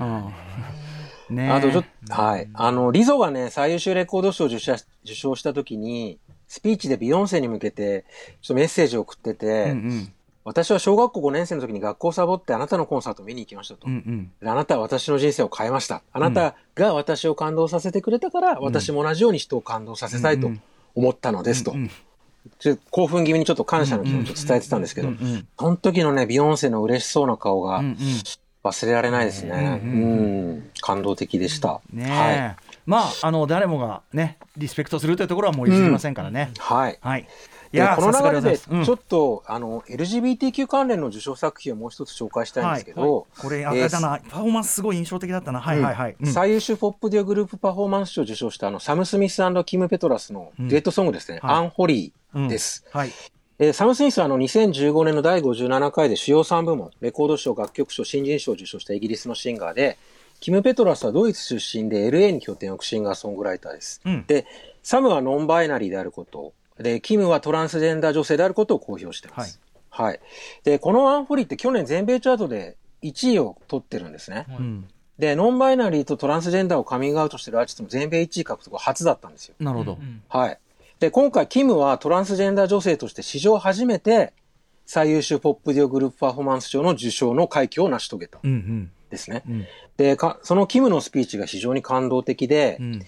[0.00, 0.04] う
[1.32, 2.48] ん、ねえあとちょっと、はい。
[2.52, 4.74] あの、リゾがね、最優秀レコード賞を受賞
[5.04, 8.04] 受賞した時に、スピーチでビヨンセに向けて、
[8.42, 10.12] ちょっとメッセージを送ってて、うんうん。
[10.42, 13.86] 私は小学校5年生の時に学校をサボってあなたのコンサートを見に行きましたと。
[13.86, 14.32] うんうん。
[14.40, 16.02] であなたは私の人生を変えました。
[16.12, 20.50] あなたが私を感動させてくれたから、私も同じように人を感動させたいと
[20.94, 21.72] 思ったのですと。
[21.72, 22.09] うんちょっと
[22.90, 25.48] 興奮気味にちょっと感謝の気持ちを伝えてたんですけど、うんうん。
[25.58, 27.96] その時のね、ビヨンセの嬉しそうな顔がうんうん。
[28.62, 29.80] 忘れられないですね。
[29.82, 31.80] うん、感動的でした。
[31.92, 32.56] ねえ、はい。
[32.84, 36.98] まああの誰もがねリスペクトするというところはもう譲りませんからね、はい。
[37.00, 37.26] はい。
[37.72, 45.60] いでやーこの流れで、ちょっと、あの、LGBTQ 関連の受賞作品をもう一つ紹介したいんですけど、これあえーれだな、パフォーマンスすごい印象的だったな。
[45.60, 46.26] はいはいはい、うん。
[46.26, 51.54] 最優秀ポップデュオグループパフォーマンス賞を受賞したあのサム・スミスキム・ペトラスのデュエットソングですね、はい。
[51.56, 52.84] アンホリーです。
[52.90, 53.12] はい
[53.58, 59.98] えーサム・スミスはあの2015年の第57回で主要3部門、レコード賞、楽曲賞、新人賞を受賞したイギリスのシンガーで、
[60.40, 64.00] キム・ペトラスはドイツ出身で LA に拠点を置くシンガーソングライターです。
[64.06, 64.46] うんで、
[64.82, 69.60] サムはノンバイナリーであること、で、キムはトランスジェンダー女性であることを公表しています。
[69.90, 70.20] はい。
[70.64, 74.46] で、このアンホリーって去年全米チャートで1位を取ってるんですね。
[74.48, 74.88] うん
[75.18, 79.54] で、ノンバイナリーとトランスジェンダーをカミングアウトしてるアーティストも全米1位獲得は初だったんですよ。
[79.60, 79.98] なるほど、
[80.30, 80.58] はい。
[81.00, 84.34] で、今回、キムはトランスジェンダー女性として史上初めて
[84.84, 88.38] 最優秀ポップデュオグループパフォーマンス賞の受賞の快挙を成し遂げた。
[89.08, 89.42] ですね。
[89.48, 89.66] うん。
[89.96, 93.02] で、かそのキムのスピーチが非常に感動的で、うん。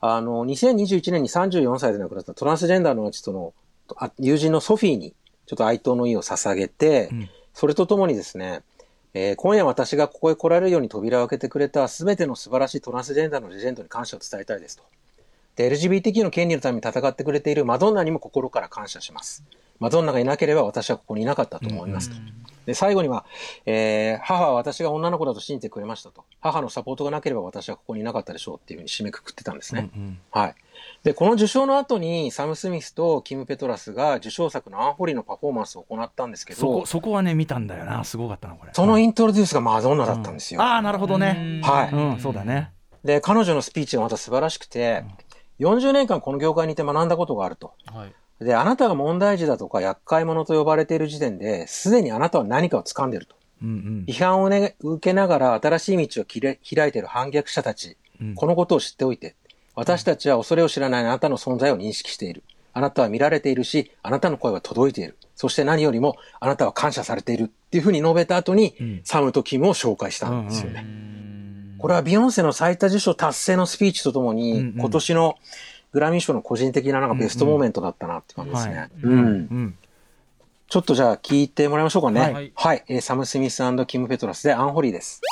[0.00, 3.54] あの、2021年に34歳で亡くなったトランスジェンダーのアーティストの
[3.96, 5.14] あ友人のソフィーに
[5.46, 7.30] ちょっと哀悼の意を捧げて、うん。
[7.54, 8.60] それとともにですね、
[9.14, 14.84] えー今夜私がここへ来られるように扉を開けてくれた全ての素晴らしいトランスジェンダーのレジェンドに感謝を伝えたいですと。
[15.58, 19.42] で、LGBTQ の権利のために戦ってくれているマドンナにも心から感謝します。
[19.80, 22.16] マドンナがいなければ私はここにいなかったと思いますと。
[22.66, 23.24] で、最後には、
[23.66, 26.24] えー母は私が女の子だと信じてくれましたと。
[26.40, 29.90] 母のサポートがなければ私はここにいなかったでしょうっていうふうに締めくくってたんですね。
[29.96, 30.54] うんはい。
[31.02, 40.62] で、この受賞の後にサム・スミスとキム・ペトラスが受賞作のアンホリのパフォーマンスを行ったんですけどそこ、そこはね見たんだよなすごかったなこれそのイントロデュースがマドンナだったんですよ。
[40.62, 41.90] ああなるほどねはい。
[41.92, 42.70] うんそうだね
[43.04, 45.04] で、彼女のスピーチがまた素晴らしくて、
[45.60, 47.72] 40年間この業界にいて学んだことがあると。
[47.86, 53.34] はいで、あなたが問題児だとか厄介者と呼ばれている時点で、すでにあなたは何かを掴んでいると。
[53.62, 59.34] うんうん批判を、ね、受けながら新しい道を切れ開いている反逆者たち、うんこのことを知っておいて、
[59.74, 62.44] 私たちは恐れを知らないあなたの存在を認識している。
[62.72, 65.16] あなたは見られているし、あなたの声は届いている。
[65.34, 70.84] そして何よりも、あなたは感謝されているっていうふうに述べた後に、んサムとキムを紹介したんですよね。
[71.78, 74.74] これはビヨンセの最多受賞達成のスピーチとともに、うんうん。
[74.78, 75.36] 今年の
[75.92, 78.76] グラミー賞の個人的ななんかベストモーメントだったなって感じですね。
[78.76, 78.90] はい。
[79.02, 79.18] うん。
[79.18, 79.78] うん。
[80.68, 82.20] ちょっとじゃあ聞いてもらいましょうかね。
[82.20, 82.78] ははい。
[82.78, 82.82] い。
[82.88, 85.22] えーサム・スミスキム・ペトラスでアンホリーです。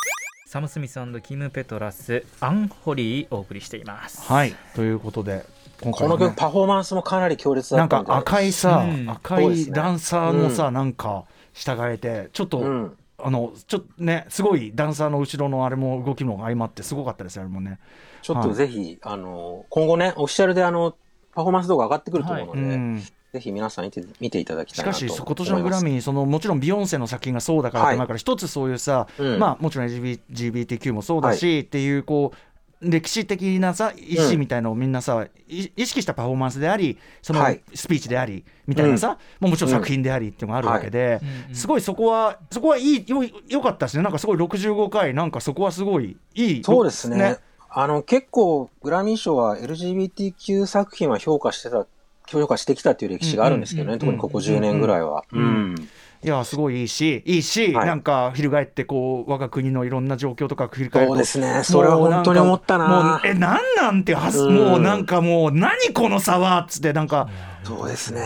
[0.47, 4.23] サム・スミスキム・ペトラスアンホリーお送りしています。
[4.23, 4.55] はい。
[4.75, 5.45] ということで
[5.83, 8.07] 今この曲パフォーマンスもかなり強烈だなんったんで。
[8.07, 8.17] か。
[8.17, 9.11] 赤いさ、うん。
[9.11, 17.79] 赤いダンサーのさ、なんか従えてちょっと、うんあのちょっとねすごいダンサーの後ろのあれも動きも相まってすごかったですよあれもね。
[18.26, 20.96] ちょっとぜひ、あの、今後ね、オフィシャルであの、
[21.33, 23.02] パフォーマンス動画上がってくると思うので、うん。
[23.33, 25.22] ぜひ皆さん見て見ていただきしたかいなと思います。
[25.22, 29.38] し今年のグラミーそのもちろんビヨンセの作品がそうだからはい前から一つそういうさ、うん。
[29.38, 32.37] まあもちろん LGBTQ もそうだし、っていうこう
[32.81, 37.62] 歴史的なさ意思みたいのをみんなさ、い意識したパフォーマンスでありそのはい。
[37.75, 41.21] スピーチでありみたいなさ、もうもちろん作品でありっていうのがあるわけで、
[41.53, 44.03] すごいそこはそこはいいよよかったですね。
[44.03, 47.39] なんかすごい65回なんかそこはすごいいいそうですね。
[47.79, 51.87] あの、結構、グラミー賞は LGBTQ 作品は評価してた、
[52.27, 53.95] 評価してきたっていう歴史があるんですけどね、うん。
[53.95, 53.99] うん。
[53.99, 55.25] 特にここ10年ぐらいは。
[55.31, 55.43] うん。
[55.43, 55.89] うん
[56.24, 57.87] いやすごいいいしいいし、はい。
[57.87, 61.62] なんか翻ってこう我が国のいろんな状況とか振り返るとそうですね。
[61.62, 62.88] それは本当に思ったな。
[62.88, 64.55] もうえなんなんてはず、うん。
[64.55, 67.29] もうなんかもう何この差はっつってなんか
[67.64, 68.22] そうですね。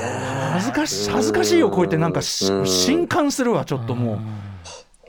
[0.53, 2.67] 恥ずかし恥ずかしいよこうやってなんかしうん。
[2.67, 4.19] 震撼するわちょっともう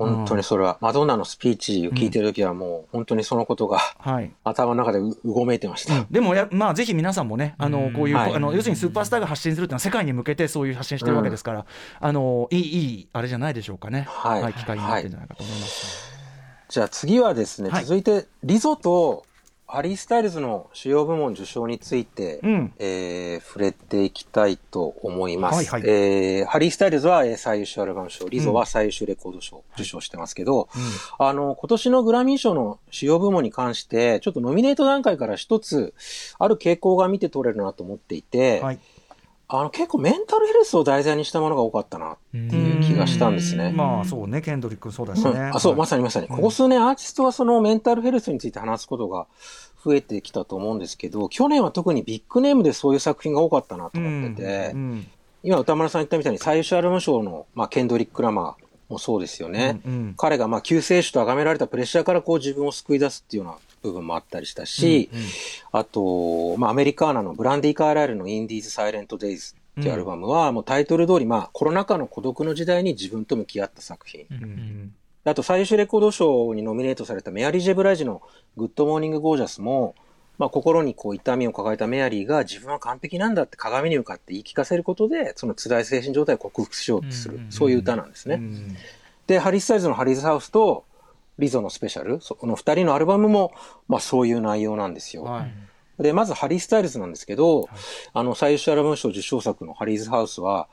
[0.07, 4.31] 本当にそれは、マドンナのスピーチを聞いてるときはもう、本当にそのことがはい。
[4.43, 6.05] 頭の中でううごめいてました。
[6.09, 8.33] でもやまあぜひ皆さんもねあのこういう、はい。
[8.33, 11.65] あの要するにスーパースターが発信するっていうのは世界に向けてそういう発信してるわけですから、
[11.99, 14.05] あのいいいいあれじゃないでしょうかね。
[14.07, 14.53] はい。
[14.53, 16.11] 機会になってるんじゃないかと思います、
[16.69, 17.85] じゃあ次はですね、はい。
[17.85, 19.25] 続いて、リゾと
[19.73, 22.73] ハリー・スタイルズの主要部門受賞について、うん。
[22.77, 25.55] えー触れていきたいと思います。
[25.55, 25.89] はいはい。
[25.89, 30.67] えーハリー・スタイルズはえー最優秀アルバム賞、リゾは最優秀レコード賞を受賞してますけど、
[31.17, 35.93] あの、今年のグラミー賞の主要部門に関して、ちょっとノミネート段階から一つ、
[36.37, 38.79] ある傾向が見て取れるなと思っていて、はい
[39.53, 43.73] あの、結構メンタルヘルスを題材にしたものが多かったなっていう気がしたんですね。
[43.75, 44.41] まあそうね。
[44.41, 45.55] ケンドリックもそうだしね、うん。
[45.55, 46.29] あそう、まさにまさに。
[46.29, 49.27] ここ数年アーティストはそのメンタルヘルスについて話すことが
[49.83, 55.07] 増えてきたと思うんですけど、去年は特にビッグネームでそういう作品が多かったなと思ってて、うん。
[55.43, 59.81] 今歌丸さん言ったみたいに最優秀アルバム賞の、まあ、ケンドリック・ラマーもそうですよね。
[59.85, 65.09] うんうん彼がまあ救世主と崇められたプレッシャーからこう自分を救い出すっていうような部分もあったりしたし、
[65.71, 74.25] あと、まあ、アメリカーナのブランディ・カーライルのインディーズ・サイレント・デイズっていうアルバムは、もうタイトル通り、まあ、コロナ禍の孤独の時代に自分と向き合った作品。
[74.29, 78.23] うんあと最優秀レコード賞にノミネートされたメアリー・ J・ブライジの
[78.57, 79.93] グッドモーニング・ゴージャスも、
[80.41, 88.35] まあ、心にこう痛みを抱えたメアリーが自分は完璧なんだって鏡に向かって言い聞かせることで、その辛い精神状態を克服しようとする、そういう歌なんですね。
[88.35, 88.75] うん
[89.27, 90.83] で、ハリー・スタイルズのハリーズハウスと
[91.37, 93.53] リゾのスペシャル、そこの二人のアルバムも、
[93.87, 95.25] まあそういう内容なんですよ。
[95.25, 96.03] はい。
[96.03, 97.69] で、まずハリー・スタイルズなんですけど、
[98.11, 100.69] あの、最優秀アルバム賞受賞作のハリーズハウスは、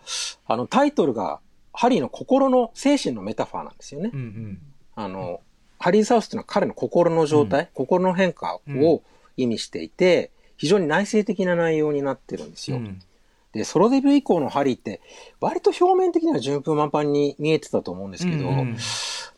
[0.46, 1.40] あの、タイトルが、
[1.74, 4.10] ハリーの心の、精神のメタファーなんですよね。
[4.14, 4.58] うんうん。
[4.94, 5.40] あの、
[5.78, 9.02] ハリーズハウスっていうのは彼の心の状態、心の変化を
[9.38, 12.76] 意味していて、非常に内省的な内容になってるんですよ。
[12.76, 13.00] うん。
[13.52, 15.00] で、ソロデビュー以降のハリーって、
[15.40, 18.76] 割と表面的には順風満帆に見えてたと思うんですけど、うんうん。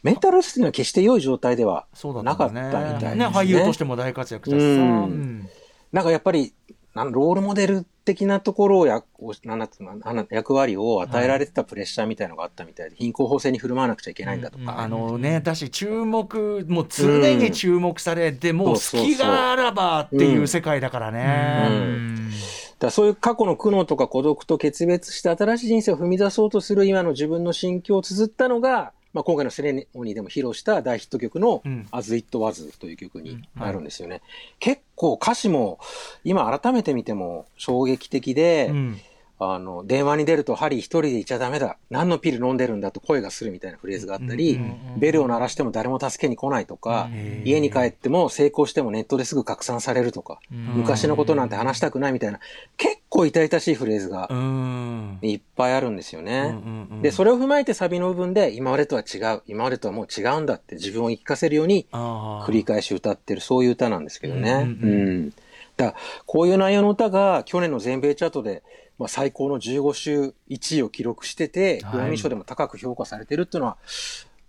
[0.02, 3.14] メンタル的には決して良い状態ではそうだなかったみたいですね。
[3.16, 4.88] ね俳優としても大活躍だしさ、うん。
[4.88, 5.48] うん。
[5.92, 6.52] なんかやっぱり、
[6.94, 14.80] なんロールモデル的なところをや、おなんだっつうのあの役割を与えられてたプレッシャーみたいのがあったみたいで、貧困法制に振る舞わなくちゃいけないんだとか。
[14.80, 21.68] あのね、だし注目もう常に注目されて、もうそうそう隙があらばっていう世界だからね。
[21.70, 22.30] うん。
[22.78, 31.86] だそういう過去の苦悩とか孤独と決別して新しい人生を踏み出そうとする今の自分の心境を綴ったのが、まあ、今回のセレモニーでも披露した大ヒット曲のうん。
[31.90, 34.22] As It Was という曲になるんですよね。
[34.58, 35.78] 結構歌詞も
[36.24, 39.00] 今改めて見ても衝撃的で、うん
[39.42, 41.78] あの、電話に出るとハリー一人でいちゃダメだ。
[41.88, 47.08] 何のピル飲んでるんだと声がするみたいなフレーズがあったり、うんベルを鳴らしても誰も助けに来ないとか、
[47.44, 52.38] 家に帰っても成功してもネットですぐ拡散されるとか、昔のことなんて話したくないみたいな、
[52.76, 56.54] 結構痛々しいフレーズがうんいっぱいあるんですよね。
[57.00, 64.52] で、それを踏まえてサビの部分で、今までとは違う、今までとはもう違うんだって自分を言い聞かせるように繰り返し歌ってる、そういう歌なんですけどね。
[64.52, 65.30] ううんん。
[65.76, 65.94] だから、
[66.26, 68.62] こういう内容の歌が去年の全米チャートで、
[69.00, 73.78] まあ、最高の15週1位を記録してて、はいグラミー賞でも高く評価されてるっていうのは、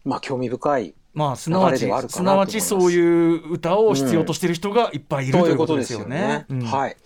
[0.04, 0.94] まあ、興味深い。
[1.14, 6.46] まあすなわち流れではあるかすなわちそういう歌を必要としてる人がいっぱいいるとといううことでですすよねよね。。
[6.50, 6.98] うんはい。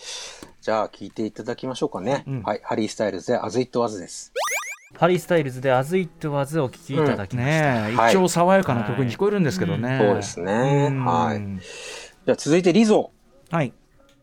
[0.61, 2.23] じゃあ、聞いていただきましょうかね。
[2.27, 2.61] うんはい。
[2.63, 4.33] ハリー・スタイルズで、As It Was です。
[4.95, 9.99] ハリー・スタイルズで「As It Was」お聴きいただきました、ね一応爽やかな曲に聞こえるんですけどね。
[10.01, 11.41] そうですねうんはい
[12.25, 13.11] じゃあ、続いてリゾ。
[13.51, 13.73] はい。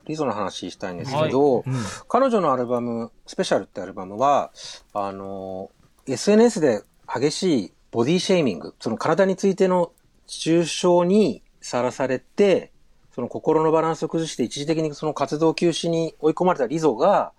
[0.06, 1.64] リゾの話したいんですけど、うん。
[2.08, 4.50] 彼女のアルバム、スペシャルってアルバムは、
[4.92, 5.70] あの、
[6.06, 9.92] SNS で激しいボディシェーミング、その体についての
[10.26, 12.72] 中傷にさらされて、
[13.14, 17.32] その心のバランスを崩して一時的にその活動休止に追い込まれたリゾが、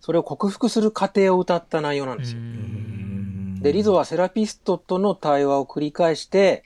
[0.00, 2.40] それを克服する過程を歌った内容なんですよ。
[3.62, 6.62] で、リゾはセラピストとの対話を繰り返して、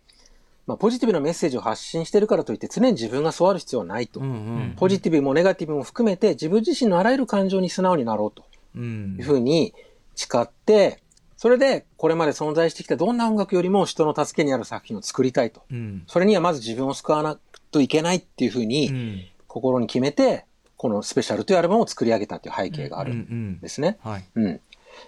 [0.71, 4.21] まあ、ポジティブなメッセージを発信してるからといって常に自分がそうある必要はないと。
[4.21, 8.45] うんうんポジティブもネガティブも含めて自分自身のあらゆる感情に素直になろうと
[8.77, 9.75] うんいうふうに
[10.15, 11.03] 誓って、
[11.37, 15.63] それでこれまで存在してきたどんな音楽よりも人の助けになる作品を作りたいと。
[15.71, 20.45] うんそれにはまず自分を救わなくといけないっていうふううにん心に決めて、
[20.77, 23.99] このスペシャルというアルバムを作り上げたという背景があるうんうんんですね。
[24.03, 24.25] はい。
[24.35, 24.61] うん。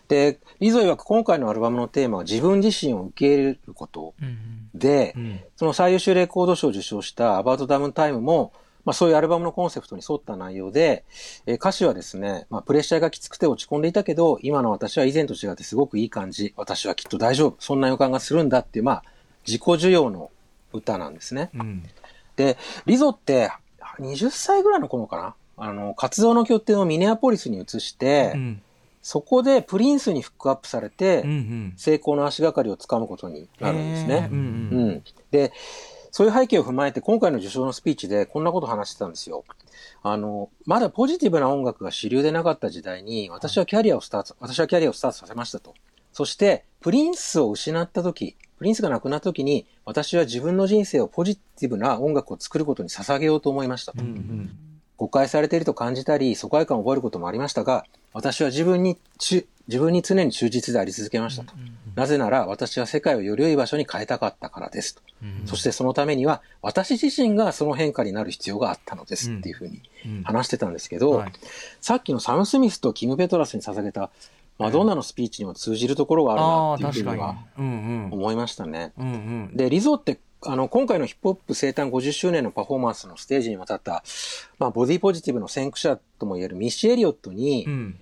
[0.09, 4.15] で、リゾ曰く今回のアルバムのテーマは自分自身を受け入れること
[4.75, 8.53] で、うんその最優秀レコード賞を受賞したアバウトダムタイムも、
[8.85, 11.05] まあそういうアルバムのコンセプトに沿った内容で、
[11.47, 19.05] えー歌詞はですね、まあプレッシャーがきつくて落ち込んでいたけど、今の私は以前と違ってすごくいい感じ、私はきっと大丈夫、そんな予感がするんだっていう、まあ
[19.47, 20.31] 自己需要の
[20.73, 21.51] 歌なんですね。
[21.55, 21.83] うん。
[22.37, 23.51] で、リゾって
[24.01, 25.35] 20歳ぐらいの頃かな？
[25.59, 28.63] あの、活動の拠点をミネアポリスに移して、うん
[29.03, 31.25] そこでプリンスにフックアップされて、
[31.77, 34.29] 成功の足がかりをつかむことになるんですね。
[34.31, 34.41] うんう
[34.77, 35.03] んうん。
[35.33, 35.53] で、
[36.13, 39.45] そういう背景を踏まえて、今回の受賞のスピーチでこんなことを話してたんですよ。
[40.03, 45.75] あの、まだポジティブな音楽が主流でなかった時代に、私はキャリアをスタート、私はキャリアをスタートさせましたと。
[46.13, 54.03] そして、プリンスを失った時、プリンスが亡くなった時に、私は自分の人生をポジティブな音楽を作ることに捧げようと思いましたと。
[54.03, 61.55] うんうん誤解されていると感じたり、疎外感を覚えることもありましたが、私は自分にち、自分に常に忠実であり続けましたと。
[61.95, 65.03] なぜなら、私は世界をより良い場所に変えたかったからですと。
[65.47, 71.33] そしてそのためには、私自身がその変化になる必要があったのですっていうふうにうん話してたんですけど、はい
[71.81, 74.11] さっきのサム・スミスとキム・ペトラスに捧げた
[74.59, 77.37] マドンナのスピーチにも通じるところがあるなっていうふうには。
[77.57, 78.93] 思いましたね。
[78.99, 79.11] うんう
[79.55, 84.03] んで、リゾって、あの、今回のヒップホップ生誕50周年のパフォーマンスのステージに渡った、
[84.59, 87.99] まあ、ボディポジティブの先駆者ともいえるミッシー・エリオットに、うん。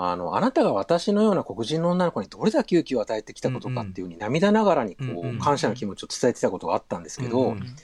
[0.00, 7.76] あの、あなたが私のような黒人の女の子にどれだけ勇気を与えてきたことかっていうふうに涙ながらにこうんうんう、感謝の気持ちを伝えてたことがあったんですけど、うんうん。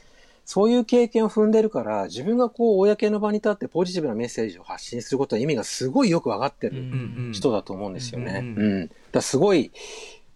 [0.47, 8.41] そういう経験を踏んでるから、自分がこう、公の場に立ってポジティブなメッセージを発信することは意味がすごいよくわかってるうんうん人だと思うんですよね。
[8.57, 8.91] ううんん。
[9.11, 9.73] だすごい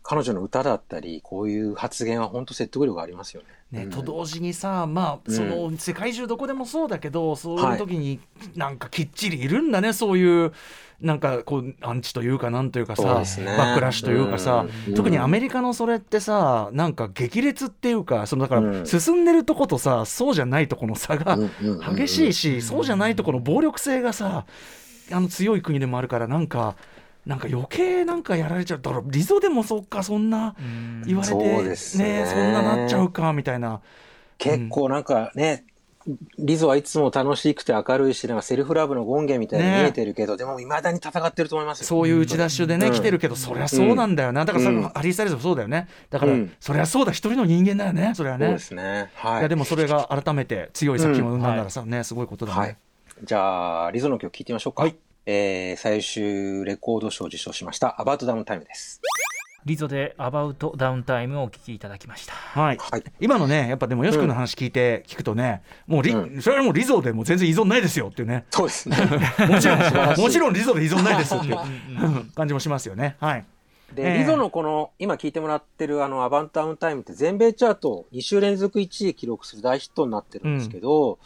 [0.08, 3.80] 彼女の歌だったり、こういう発言は本当説得力ありますよね。
[3.80, 3.90] ね、うん。
[3.90, 8.18] と同時にさ、まあ、その世界中どこでもそうだけど、そういう時に
[8.56, 10.52] なんかきっちりいるんだね、そういう。
[11.00, 13.44] なんかこうアンチというかなんというかさ、ね。
[13.44, 14.94] バックラッシュというかさ、うん。
[14.94, 18.86] 特にアメリカのそれってさなんか激烈っていうかそのだからうん。
[18.86, 21.96] 進んでるとことさそうじゃないとこの差がうんうんうん。
[21.96, 24.44] 激しいし、そうじゃないとこの暴力性がさ
[25.12, 26.74] あの強い国でもあるからなんか
[27.26, 30.56] なんか余計なんかやられちゃうだからリゾでもそっかそんな
[31.04, 33.80] 言われてねそんななっちゃうかみたいな。
[34.38, 35.64] 結構なんかね、
[36.38, 41.86] リゾはいつも楽しくて明るいし、なんかセルフラブの権限みたいに見えてるけど、でも未だに戦ってると思いますよ。
[41.86, 48.46] そういう打ち出しでね、うん来てるけど、そりゃそうなんだよな、だからそれうんハリー・スタイルズもそうだよね、だから、うんそりゃそうだ、一人の人間だよね、それはね。
[48.46, 49.10] そうですね。
[49.16, 49.42] はいい。
[49.42, 52.58] やでもそれが改めて強い作品を生んだんならさ、ね、すごいことだね。
[52.58, 52.76] はい。
[53.24, 54.82] じゃあ、リゾの曲聴いてみましょうか。
[54.84, 54.96] はい
[55.30, 59.02] えー、最終レコード賞を受賞しました、アバウトダウンタイムです。
[59.66, 62.32] リゾでアバウトダウンタイムをお聞きいただきました。
[62.32, 62.78] はい。
[62.78, 63.04] はい。
[63.20, 68.96] 今のね、やっぱでも、よし君の話聞いて、聞くとね、もうリ、うそれはもうリゾでもう全然依存ないですよっていうね、そうですね。
[69.50, 69.78] もちろん、
[70.18, 71.58] もちろんリゾで依存ないですっていう。
[72.34, 73.16] 感じもしますよね。
[73.20, 73.44] はい。
[73.94, 74.18] で、ええ。
[74.20, 81.18] リゾのこの、今聴いてもらってるあの、アバンタウンタイムって全米チャート2週連続1位記録する大ヒットになってるんですけど、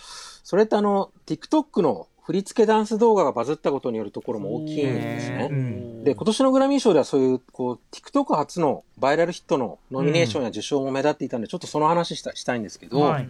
[0.43, 5.49] それってあの、TikTok の振り付けダンス動画がバズったことによるところも大きいんですね。
[5.51, 6.05] うん。
[6.05, 13.29] で、今年のグラミー賞ではそういう、こう、TikTok 初のバイラルヒットのノミネーションや受賞も目立っていたんで、ちょっとその話したしたいんですけど、はい。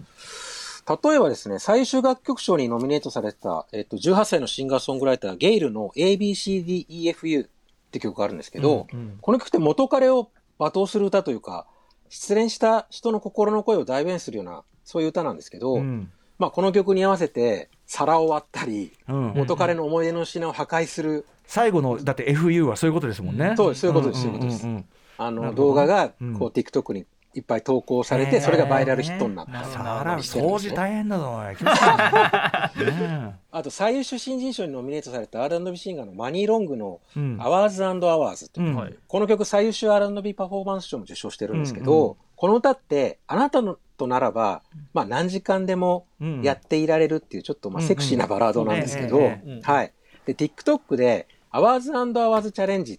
[1.05, 7.49] 例えばですね、最終楽曲賞にノミネートされた、えっと、18歳のシンガーソングライター、ゲイルの ABCDEFU っ
[7.93, 8.87] て曲があるんですけど、
[9.21, 11.67] この曲って元彼を罵倒する歌というか、
[12.09, 16.11] 失恋した人の心の声を代弁するような、そういう歌なんですけど、うん。
[16.39, 19.33] まあこの曲に合わせて皿を割ったり、うん。
[19.35, 23.53] 元彼の思い出の品を破壊する、最後のだって FU はそういうことですもんね。
[23.55, 23.83] そうです。
[23.83, 24.27] そういうことです。
[24.27, 24.41] んんんん。
[24.41, 24.89] そういうことです。
[25.19, 26.39] あの動画がうん。
[26.39, 29.65] こう TikTok にいっぱい投稿されて、それがバイラルヒットになった。
[29.65, 30.71] さらしてるんですよ。
[30.71, 31.39] 掃除大変だぞ
[33.51, 37.39] あと最優秀新人賞にノミネートされた R&B シンガーのマニー・ロングのえうん。
[37.39, 38.77] Hours and Hours といううん。
[38.77, 38.95] はい。
[39.07, 44.65] この曲最優秀 R&B パフォーマンス賞も受賞してるんですけど、うんうんこの歌ってあなたのとならば、
[44.95, 49.21] まあ何時間でもうんやっていられるっていうちょっとまあセクシーなバラードなんですけど、
[49.63, 49.93] はい。
[50.27, 52.99] で、TikTok で Hours and Hours チャレンジっ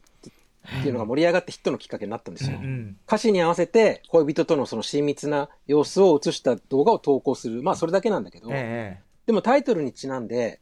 [0.82, 2.58] ていうのが盛り上がってヒットのきっかけになったんですよ。
[2.58, 7.64] うん歌詞に合わせて恋人とのその親密な様子を映した動画を投稿する。
[7.64, 9.02] まあそれだけなんだけど、え。
[9.26, 10.62] でもタイトルにちなんで、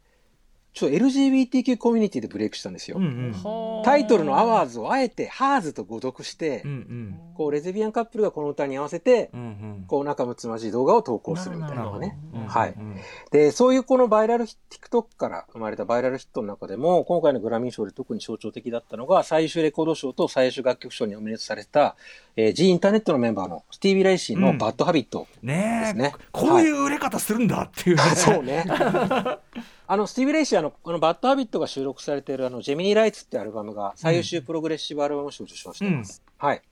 [0.72, 2.96] ちょっと LGBTQ コミュニティでブレイクしたんですよ。
[2.98, 3.82] えうんうん。
[3.84, 7.20] タイトルのアワーズをあえてハーズと誤読して、うんうん。
[7.34, 9.84] こうレズビアンカップルがこの歌に合わせて、うんうん。
[9.86, 12.16] こう仲睦まじい動画を投稿するみたいなのがね。
[12.54, 12.96] うんはいうん
[13.30, 21.96] で、そういうこのバイラルヒ、TikTok から生まれたバイラルヒットの中でも、今回のグラミー賞で特に象徴的だったのが、最終レコード賞と最終楽曲賞にノミネートされた、
[22.36, 25.26] えー、G インターネットのメンバーのスティーブ・レイシーのバッドハビット。
[25.42, 28.64] ですねこういう売れ方するんだっていうねそうね。
[29.86, 36.22] あの、スティーブ・レイシーあの、このバッドハビットが収録されているあの、ジェミニー・ライツってアルバムが最優秀プログレッシブアルバム賞を受賞しています。
[36.38, 36.62] はい。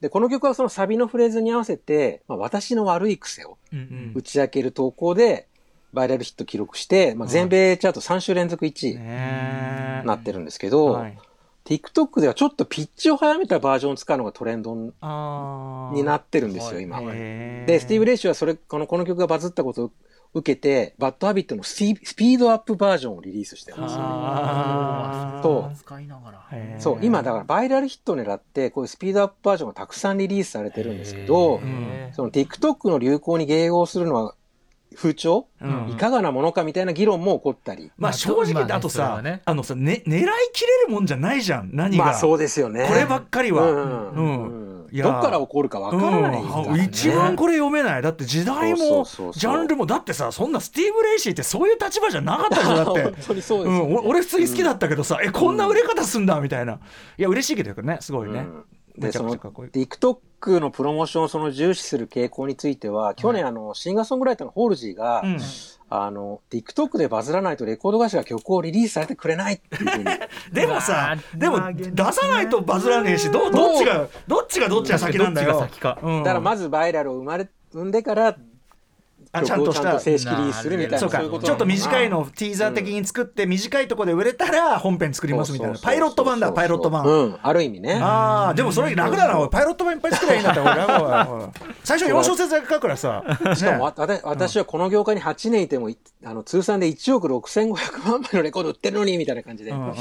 [0.00, 5.46] で、この曲はそのサビのフレーズに合わせて、まあ、私の悪い癖をうん打ち明ける投稿で、
[5.92, 11.18] バイラルヒット記録して、まあ、全米チャート3週連続1位になってるんですけど、はい。
[11.64, 14.92] TikTok ではちょっとピッチを早めたバージョンを使うのがトレンドに
[16.02, 17.00] なってるんですよ、今。
[17.00, 19.90] で、スティーブ・レイシーはそれ、この、この曲がバズったことを
[20.32, 25.40] 受けて、バッドハビットのスピードアップバージョンをリリースしてるんですよ。
[25.42, 25.76] そう。
[25.76, 26.38] 使いながら。
[26.52, 31.60] へえそう、今だからバイラルヒットを狙って、こういうスピードアップバージョンがたくさんリリースされてるんですけど、
[32.12, 34.34] その TikTok の流行に迎合するのは
[34.94, 35.90] 風潮、うん。
[35.90, 37.90] いかがなものかみたいな議論も起こったり。
[37.96, 39.42] まあ正直だとさね。
[39.44, 42.04] あのさね狙いきれるもんじゃないじゃん何が。
[42.04, 42.86] まあそうですよね。
[42.88, 43.70] こればっかりは。
[43.70, 44.10] うん。
[44.10, 44.64] うん。
[44.64, 46.80] うんどっから起こるかわからないね、うん。
[46.80, 48.02] 一番これ読めない。
[48.02, 53.02] だって時代もジャンルもだってさそんなスティーブ・レイシーってそういう立場じゃなかったじゃんだって。
[53.04, 53.88] 本当にそうですよね。
[53.88, 56.74] うん、お俺普通に好きだったけどさ、えこんな売れ方すんだみたいな。
[57.18, 58.64] いや嬉しいけどねすごいね、うん
[59.00, 65.38] でその TikTok のプロモーションをその重視する傾向については、去年あのシンガーソングライターのホールジーが、うん。
[65.92, 70.04] あの TikTok でバズらないとレコード会社が曲をリリースされてくれないっていうふうに。
[70.54, 75.54] でもさでも出さないとバズらねえしどどっちがどっちがどっちが先なんだよ。
[75.54, 75.98] どっちが先か。
[76.00, 76.22] うん。
[76.22, 78.36] だからまずバイラルを生まれ生んでから
[79.32, 80.98] 曲をちゃんと正式リリースするみたいな。
[80.98, 81.20] そうか。
[81.20, 85.78] ちょっと短いののをティーザー的に作って、短いところで売れたら本編作りますみたいな。
[85.78, 87.38] パイロット版だパイロット版、うん。
[87.42, 87.98] ある意味ね。
[88.02, 91.50] ああでもそれ楽だなパイロット版いっぱい作ればいいんだったら
[91.84, 93.24] 最初4小節だけ書くからさ、
[93.54, 93.82] しかもね。
[93.84, 99.70] わた私はこの業界に8年いてもいあの通算で1億6500万枚のレコード売ってるのにみたいな感じで。
[99.70, 99.94] うんうんうん。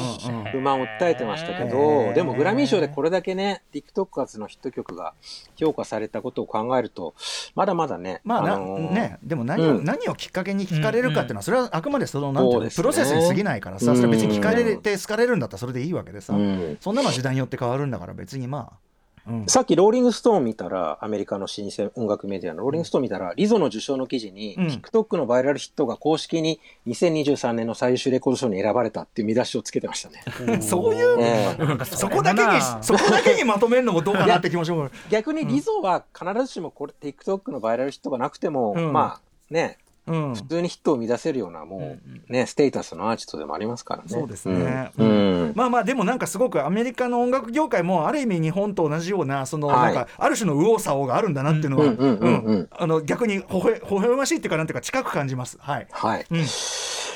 [0.51, 5.13] 不満を訴えてましたけどでもグラミー賞でこれだけね TikTok 発のヒット曲が
[5.55, 7.13] 評価されたことを考えると
[7.55, 9.85] まだまだねまあなのーね、でも何を、うん。
[9.85, 14.81] 何をきっかけに聞かれるかっていうのは、それはあくまでそのなんていうのプロセスに過ぎないからさ、それは別に聞かれうん。
[14.81, 16.77] て好かれるんだったらそれでいいわけでさ、うん。
[16.79, 18.88] そんなのは時代によって変わるんだから別にまあ、
[19.27, 24.67] うん、さっきローリングストーン見たら、アメリカの老舗音楽メディアのローリングストーン見たら、リゾの受賞の記事に、うん。
[24.67, 30.61] TikTok のバイラルヒットが公式に2023年の最優秀レコード賞に選ばれたっていう見出しをつけてましたね。
[30.61, 35.09] そういう、ええそこだけに そこだけにまとめるのもどうかなって気もします。
[35.09, 38.93] 逆にリゾは必ずしもこれ TikTok のバイラルヒットがなくても、うん。
[38.93, 39.77] まあね、
[40.09, 40.35] うん。
[40.35, 41.97] 普通にヒットを生み出せるようなも
[42.29, 44.09] うね、ステータスのアーティストでもありますからね。
[44.09, 44.91] そうですね。
[44.97, 45.07] うん。
[45.07, 45.53] うん。
[45.55, 55.57] まあまあでもなんかすごくアメリカの音楽業界もある意味日本と同じようなそのはないんかある種の右往左往があるんだなっていうのは逆にほほ微笑ましいっていうかなんていうか近く感じます。
[55.59, 55.87] はい。
[55.91, 56.25] はい。
[56.29, 56.45] うん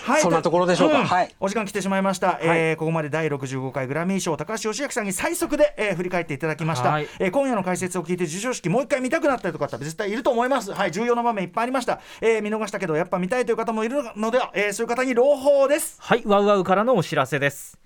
[0.03, 0.21] はい。
[0.21, 1.01] そんなところでしょうか。
[1.01, 1.05] ん。
[1.05, 1.35] はい。
[1.39, 7.07] お時間来てしまいました、えーここまで第65回グラミー賞高橋義明さんに最速で、えー振り返っていただきました、はい。
[7.19, 10.73] えー今夜の解説を聞いて授賞式もう一回見たくなったりとかって絶対いると思います。
[10.73, 10.91] はい。
[10.91, 15.97] 重要な場面いっぱいありました、えー見逃したけどやっぱ見たいという方もいるのでは、えーそういう方に朗報です。
[15.99, 16.23] はい。
[16.25, 17.79] ワウワウからのお知らせです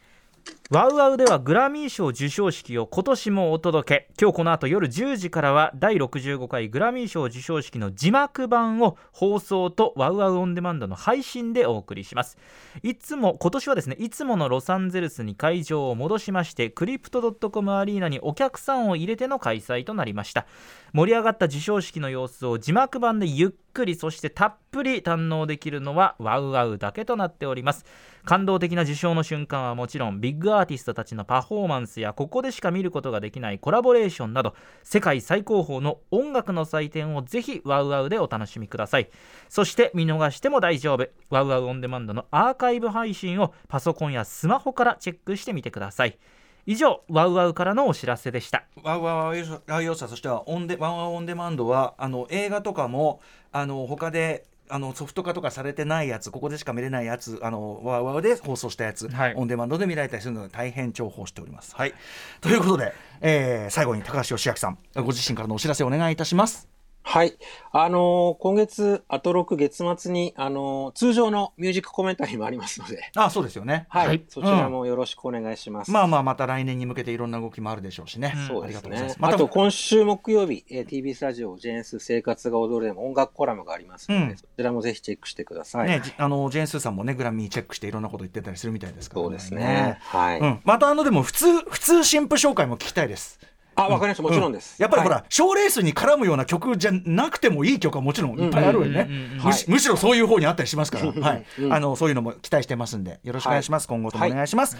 [0.69, 4.09] ワウワウではグラミー賞授賞式を今年もお届け。
[4.21, 12.37] 今日この後夜10時からは第65回グラミー賞授賞式の字幕版を放送とワウワウオンデマンドの配信でお送りします。
[12.83, 20.47] いつも今年はですねいつものロサンゼルスに会場を戻しましてクリプトドットコムアリーナにお客さんを入れての開催となりました。
[20.91, 27.85] 盛り上がった授賞式の様子を字幕版でゆっくりそしてたっぷり堪能できるのはワウワウだけとなっております。
[28.27, 34.53] 感動的な受賞の瞬間はもちろんビッグアーティストたちのパフォーマンスやここでしか見ることができないコラボレーションなど
[34.83, 39.09] 世界最高峰の音楽の祭典をぜひワウワウでお楽しみください。
[39.47, 41.07] そして見逃しても大丈夫。
[41.29, 46.19] ワウワウオンデマンドのアーカイブ配信をパソコンやスマホからチェックしてみてください。
[46.65, 48.65] 以上ワウワウからのお知らせでした。
[48.83, 53.21] ワウワウワウワウ要素としてはオンデワンワンオンデマンドはあの映画とかも
[53.53, 61.75] あの他であのソフト化とかされてないやつここでしか見れないやつあのワウワウで放送したやつ、はいオンデマンドで見られたりするので大変重宝しております。
[61.75, 61.93] はい、
[62.41, 66.76] ということで、えー最後に高橋義明さんご自身からのお知らせお願いいたします。
[67.07, 67.37] はい。
[67.71, 73.85] あのー今月、あと6月末に、あのー通常のミュージックコメンタリーもありますので、あそうですよね。
[73.87, 74.07] はい。
[74.07, 75.91] はいそちらもよろしくお願いします。
[75.91, 78.33] まあまあまた来年に向けていろんな動きもあるでしょうしね。
[78.49, 79.15] そうですねあす。。
[79.19, 85.87] またあと、今週木曜日、えー TBS ラジオ、ジェーンス生活が踊るでも音楽コラムがありますので、うんそちらもぜひチェックしてください。
[85.87, 89.97] ね、じあのジェーン・スーさんもねグラミーチェックしていろんなこと言ってたりするみたいですからそうですね。
[90.01, 90.39] はい。
[90.39, 93.39] うん、またあのでも普通普通新婦紹介も聞きたいです。
[93.77, 94.23] あ、わかりました。
[94.23, 94.81] もちろんです。
[94.81, 99.07] やっぱりほらはい、賞、レースに絡むような曲じゃなくてもいい曲はもちろんいっぱいあるよね。
[99.43, 103.87] むしむしろそういう方にあったりしますから、 はい、うんあのそういうのも期待してますんで、よろしくお願いします。
[103.87, 104.77] 今後ともお願いします。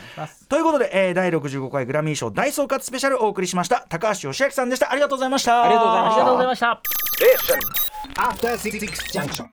[0.49, 3.85] ということで、えー、第65回グラミー賞大総括スペシャルお送りしました。
[3.87, 4.91] 高橋義明さんでした。
[4.91, 5.63] ありがとうございました。
[5.63, 7.87] ありがとうございましたありがとうございました
[8.17, 9.45] After Six Junction.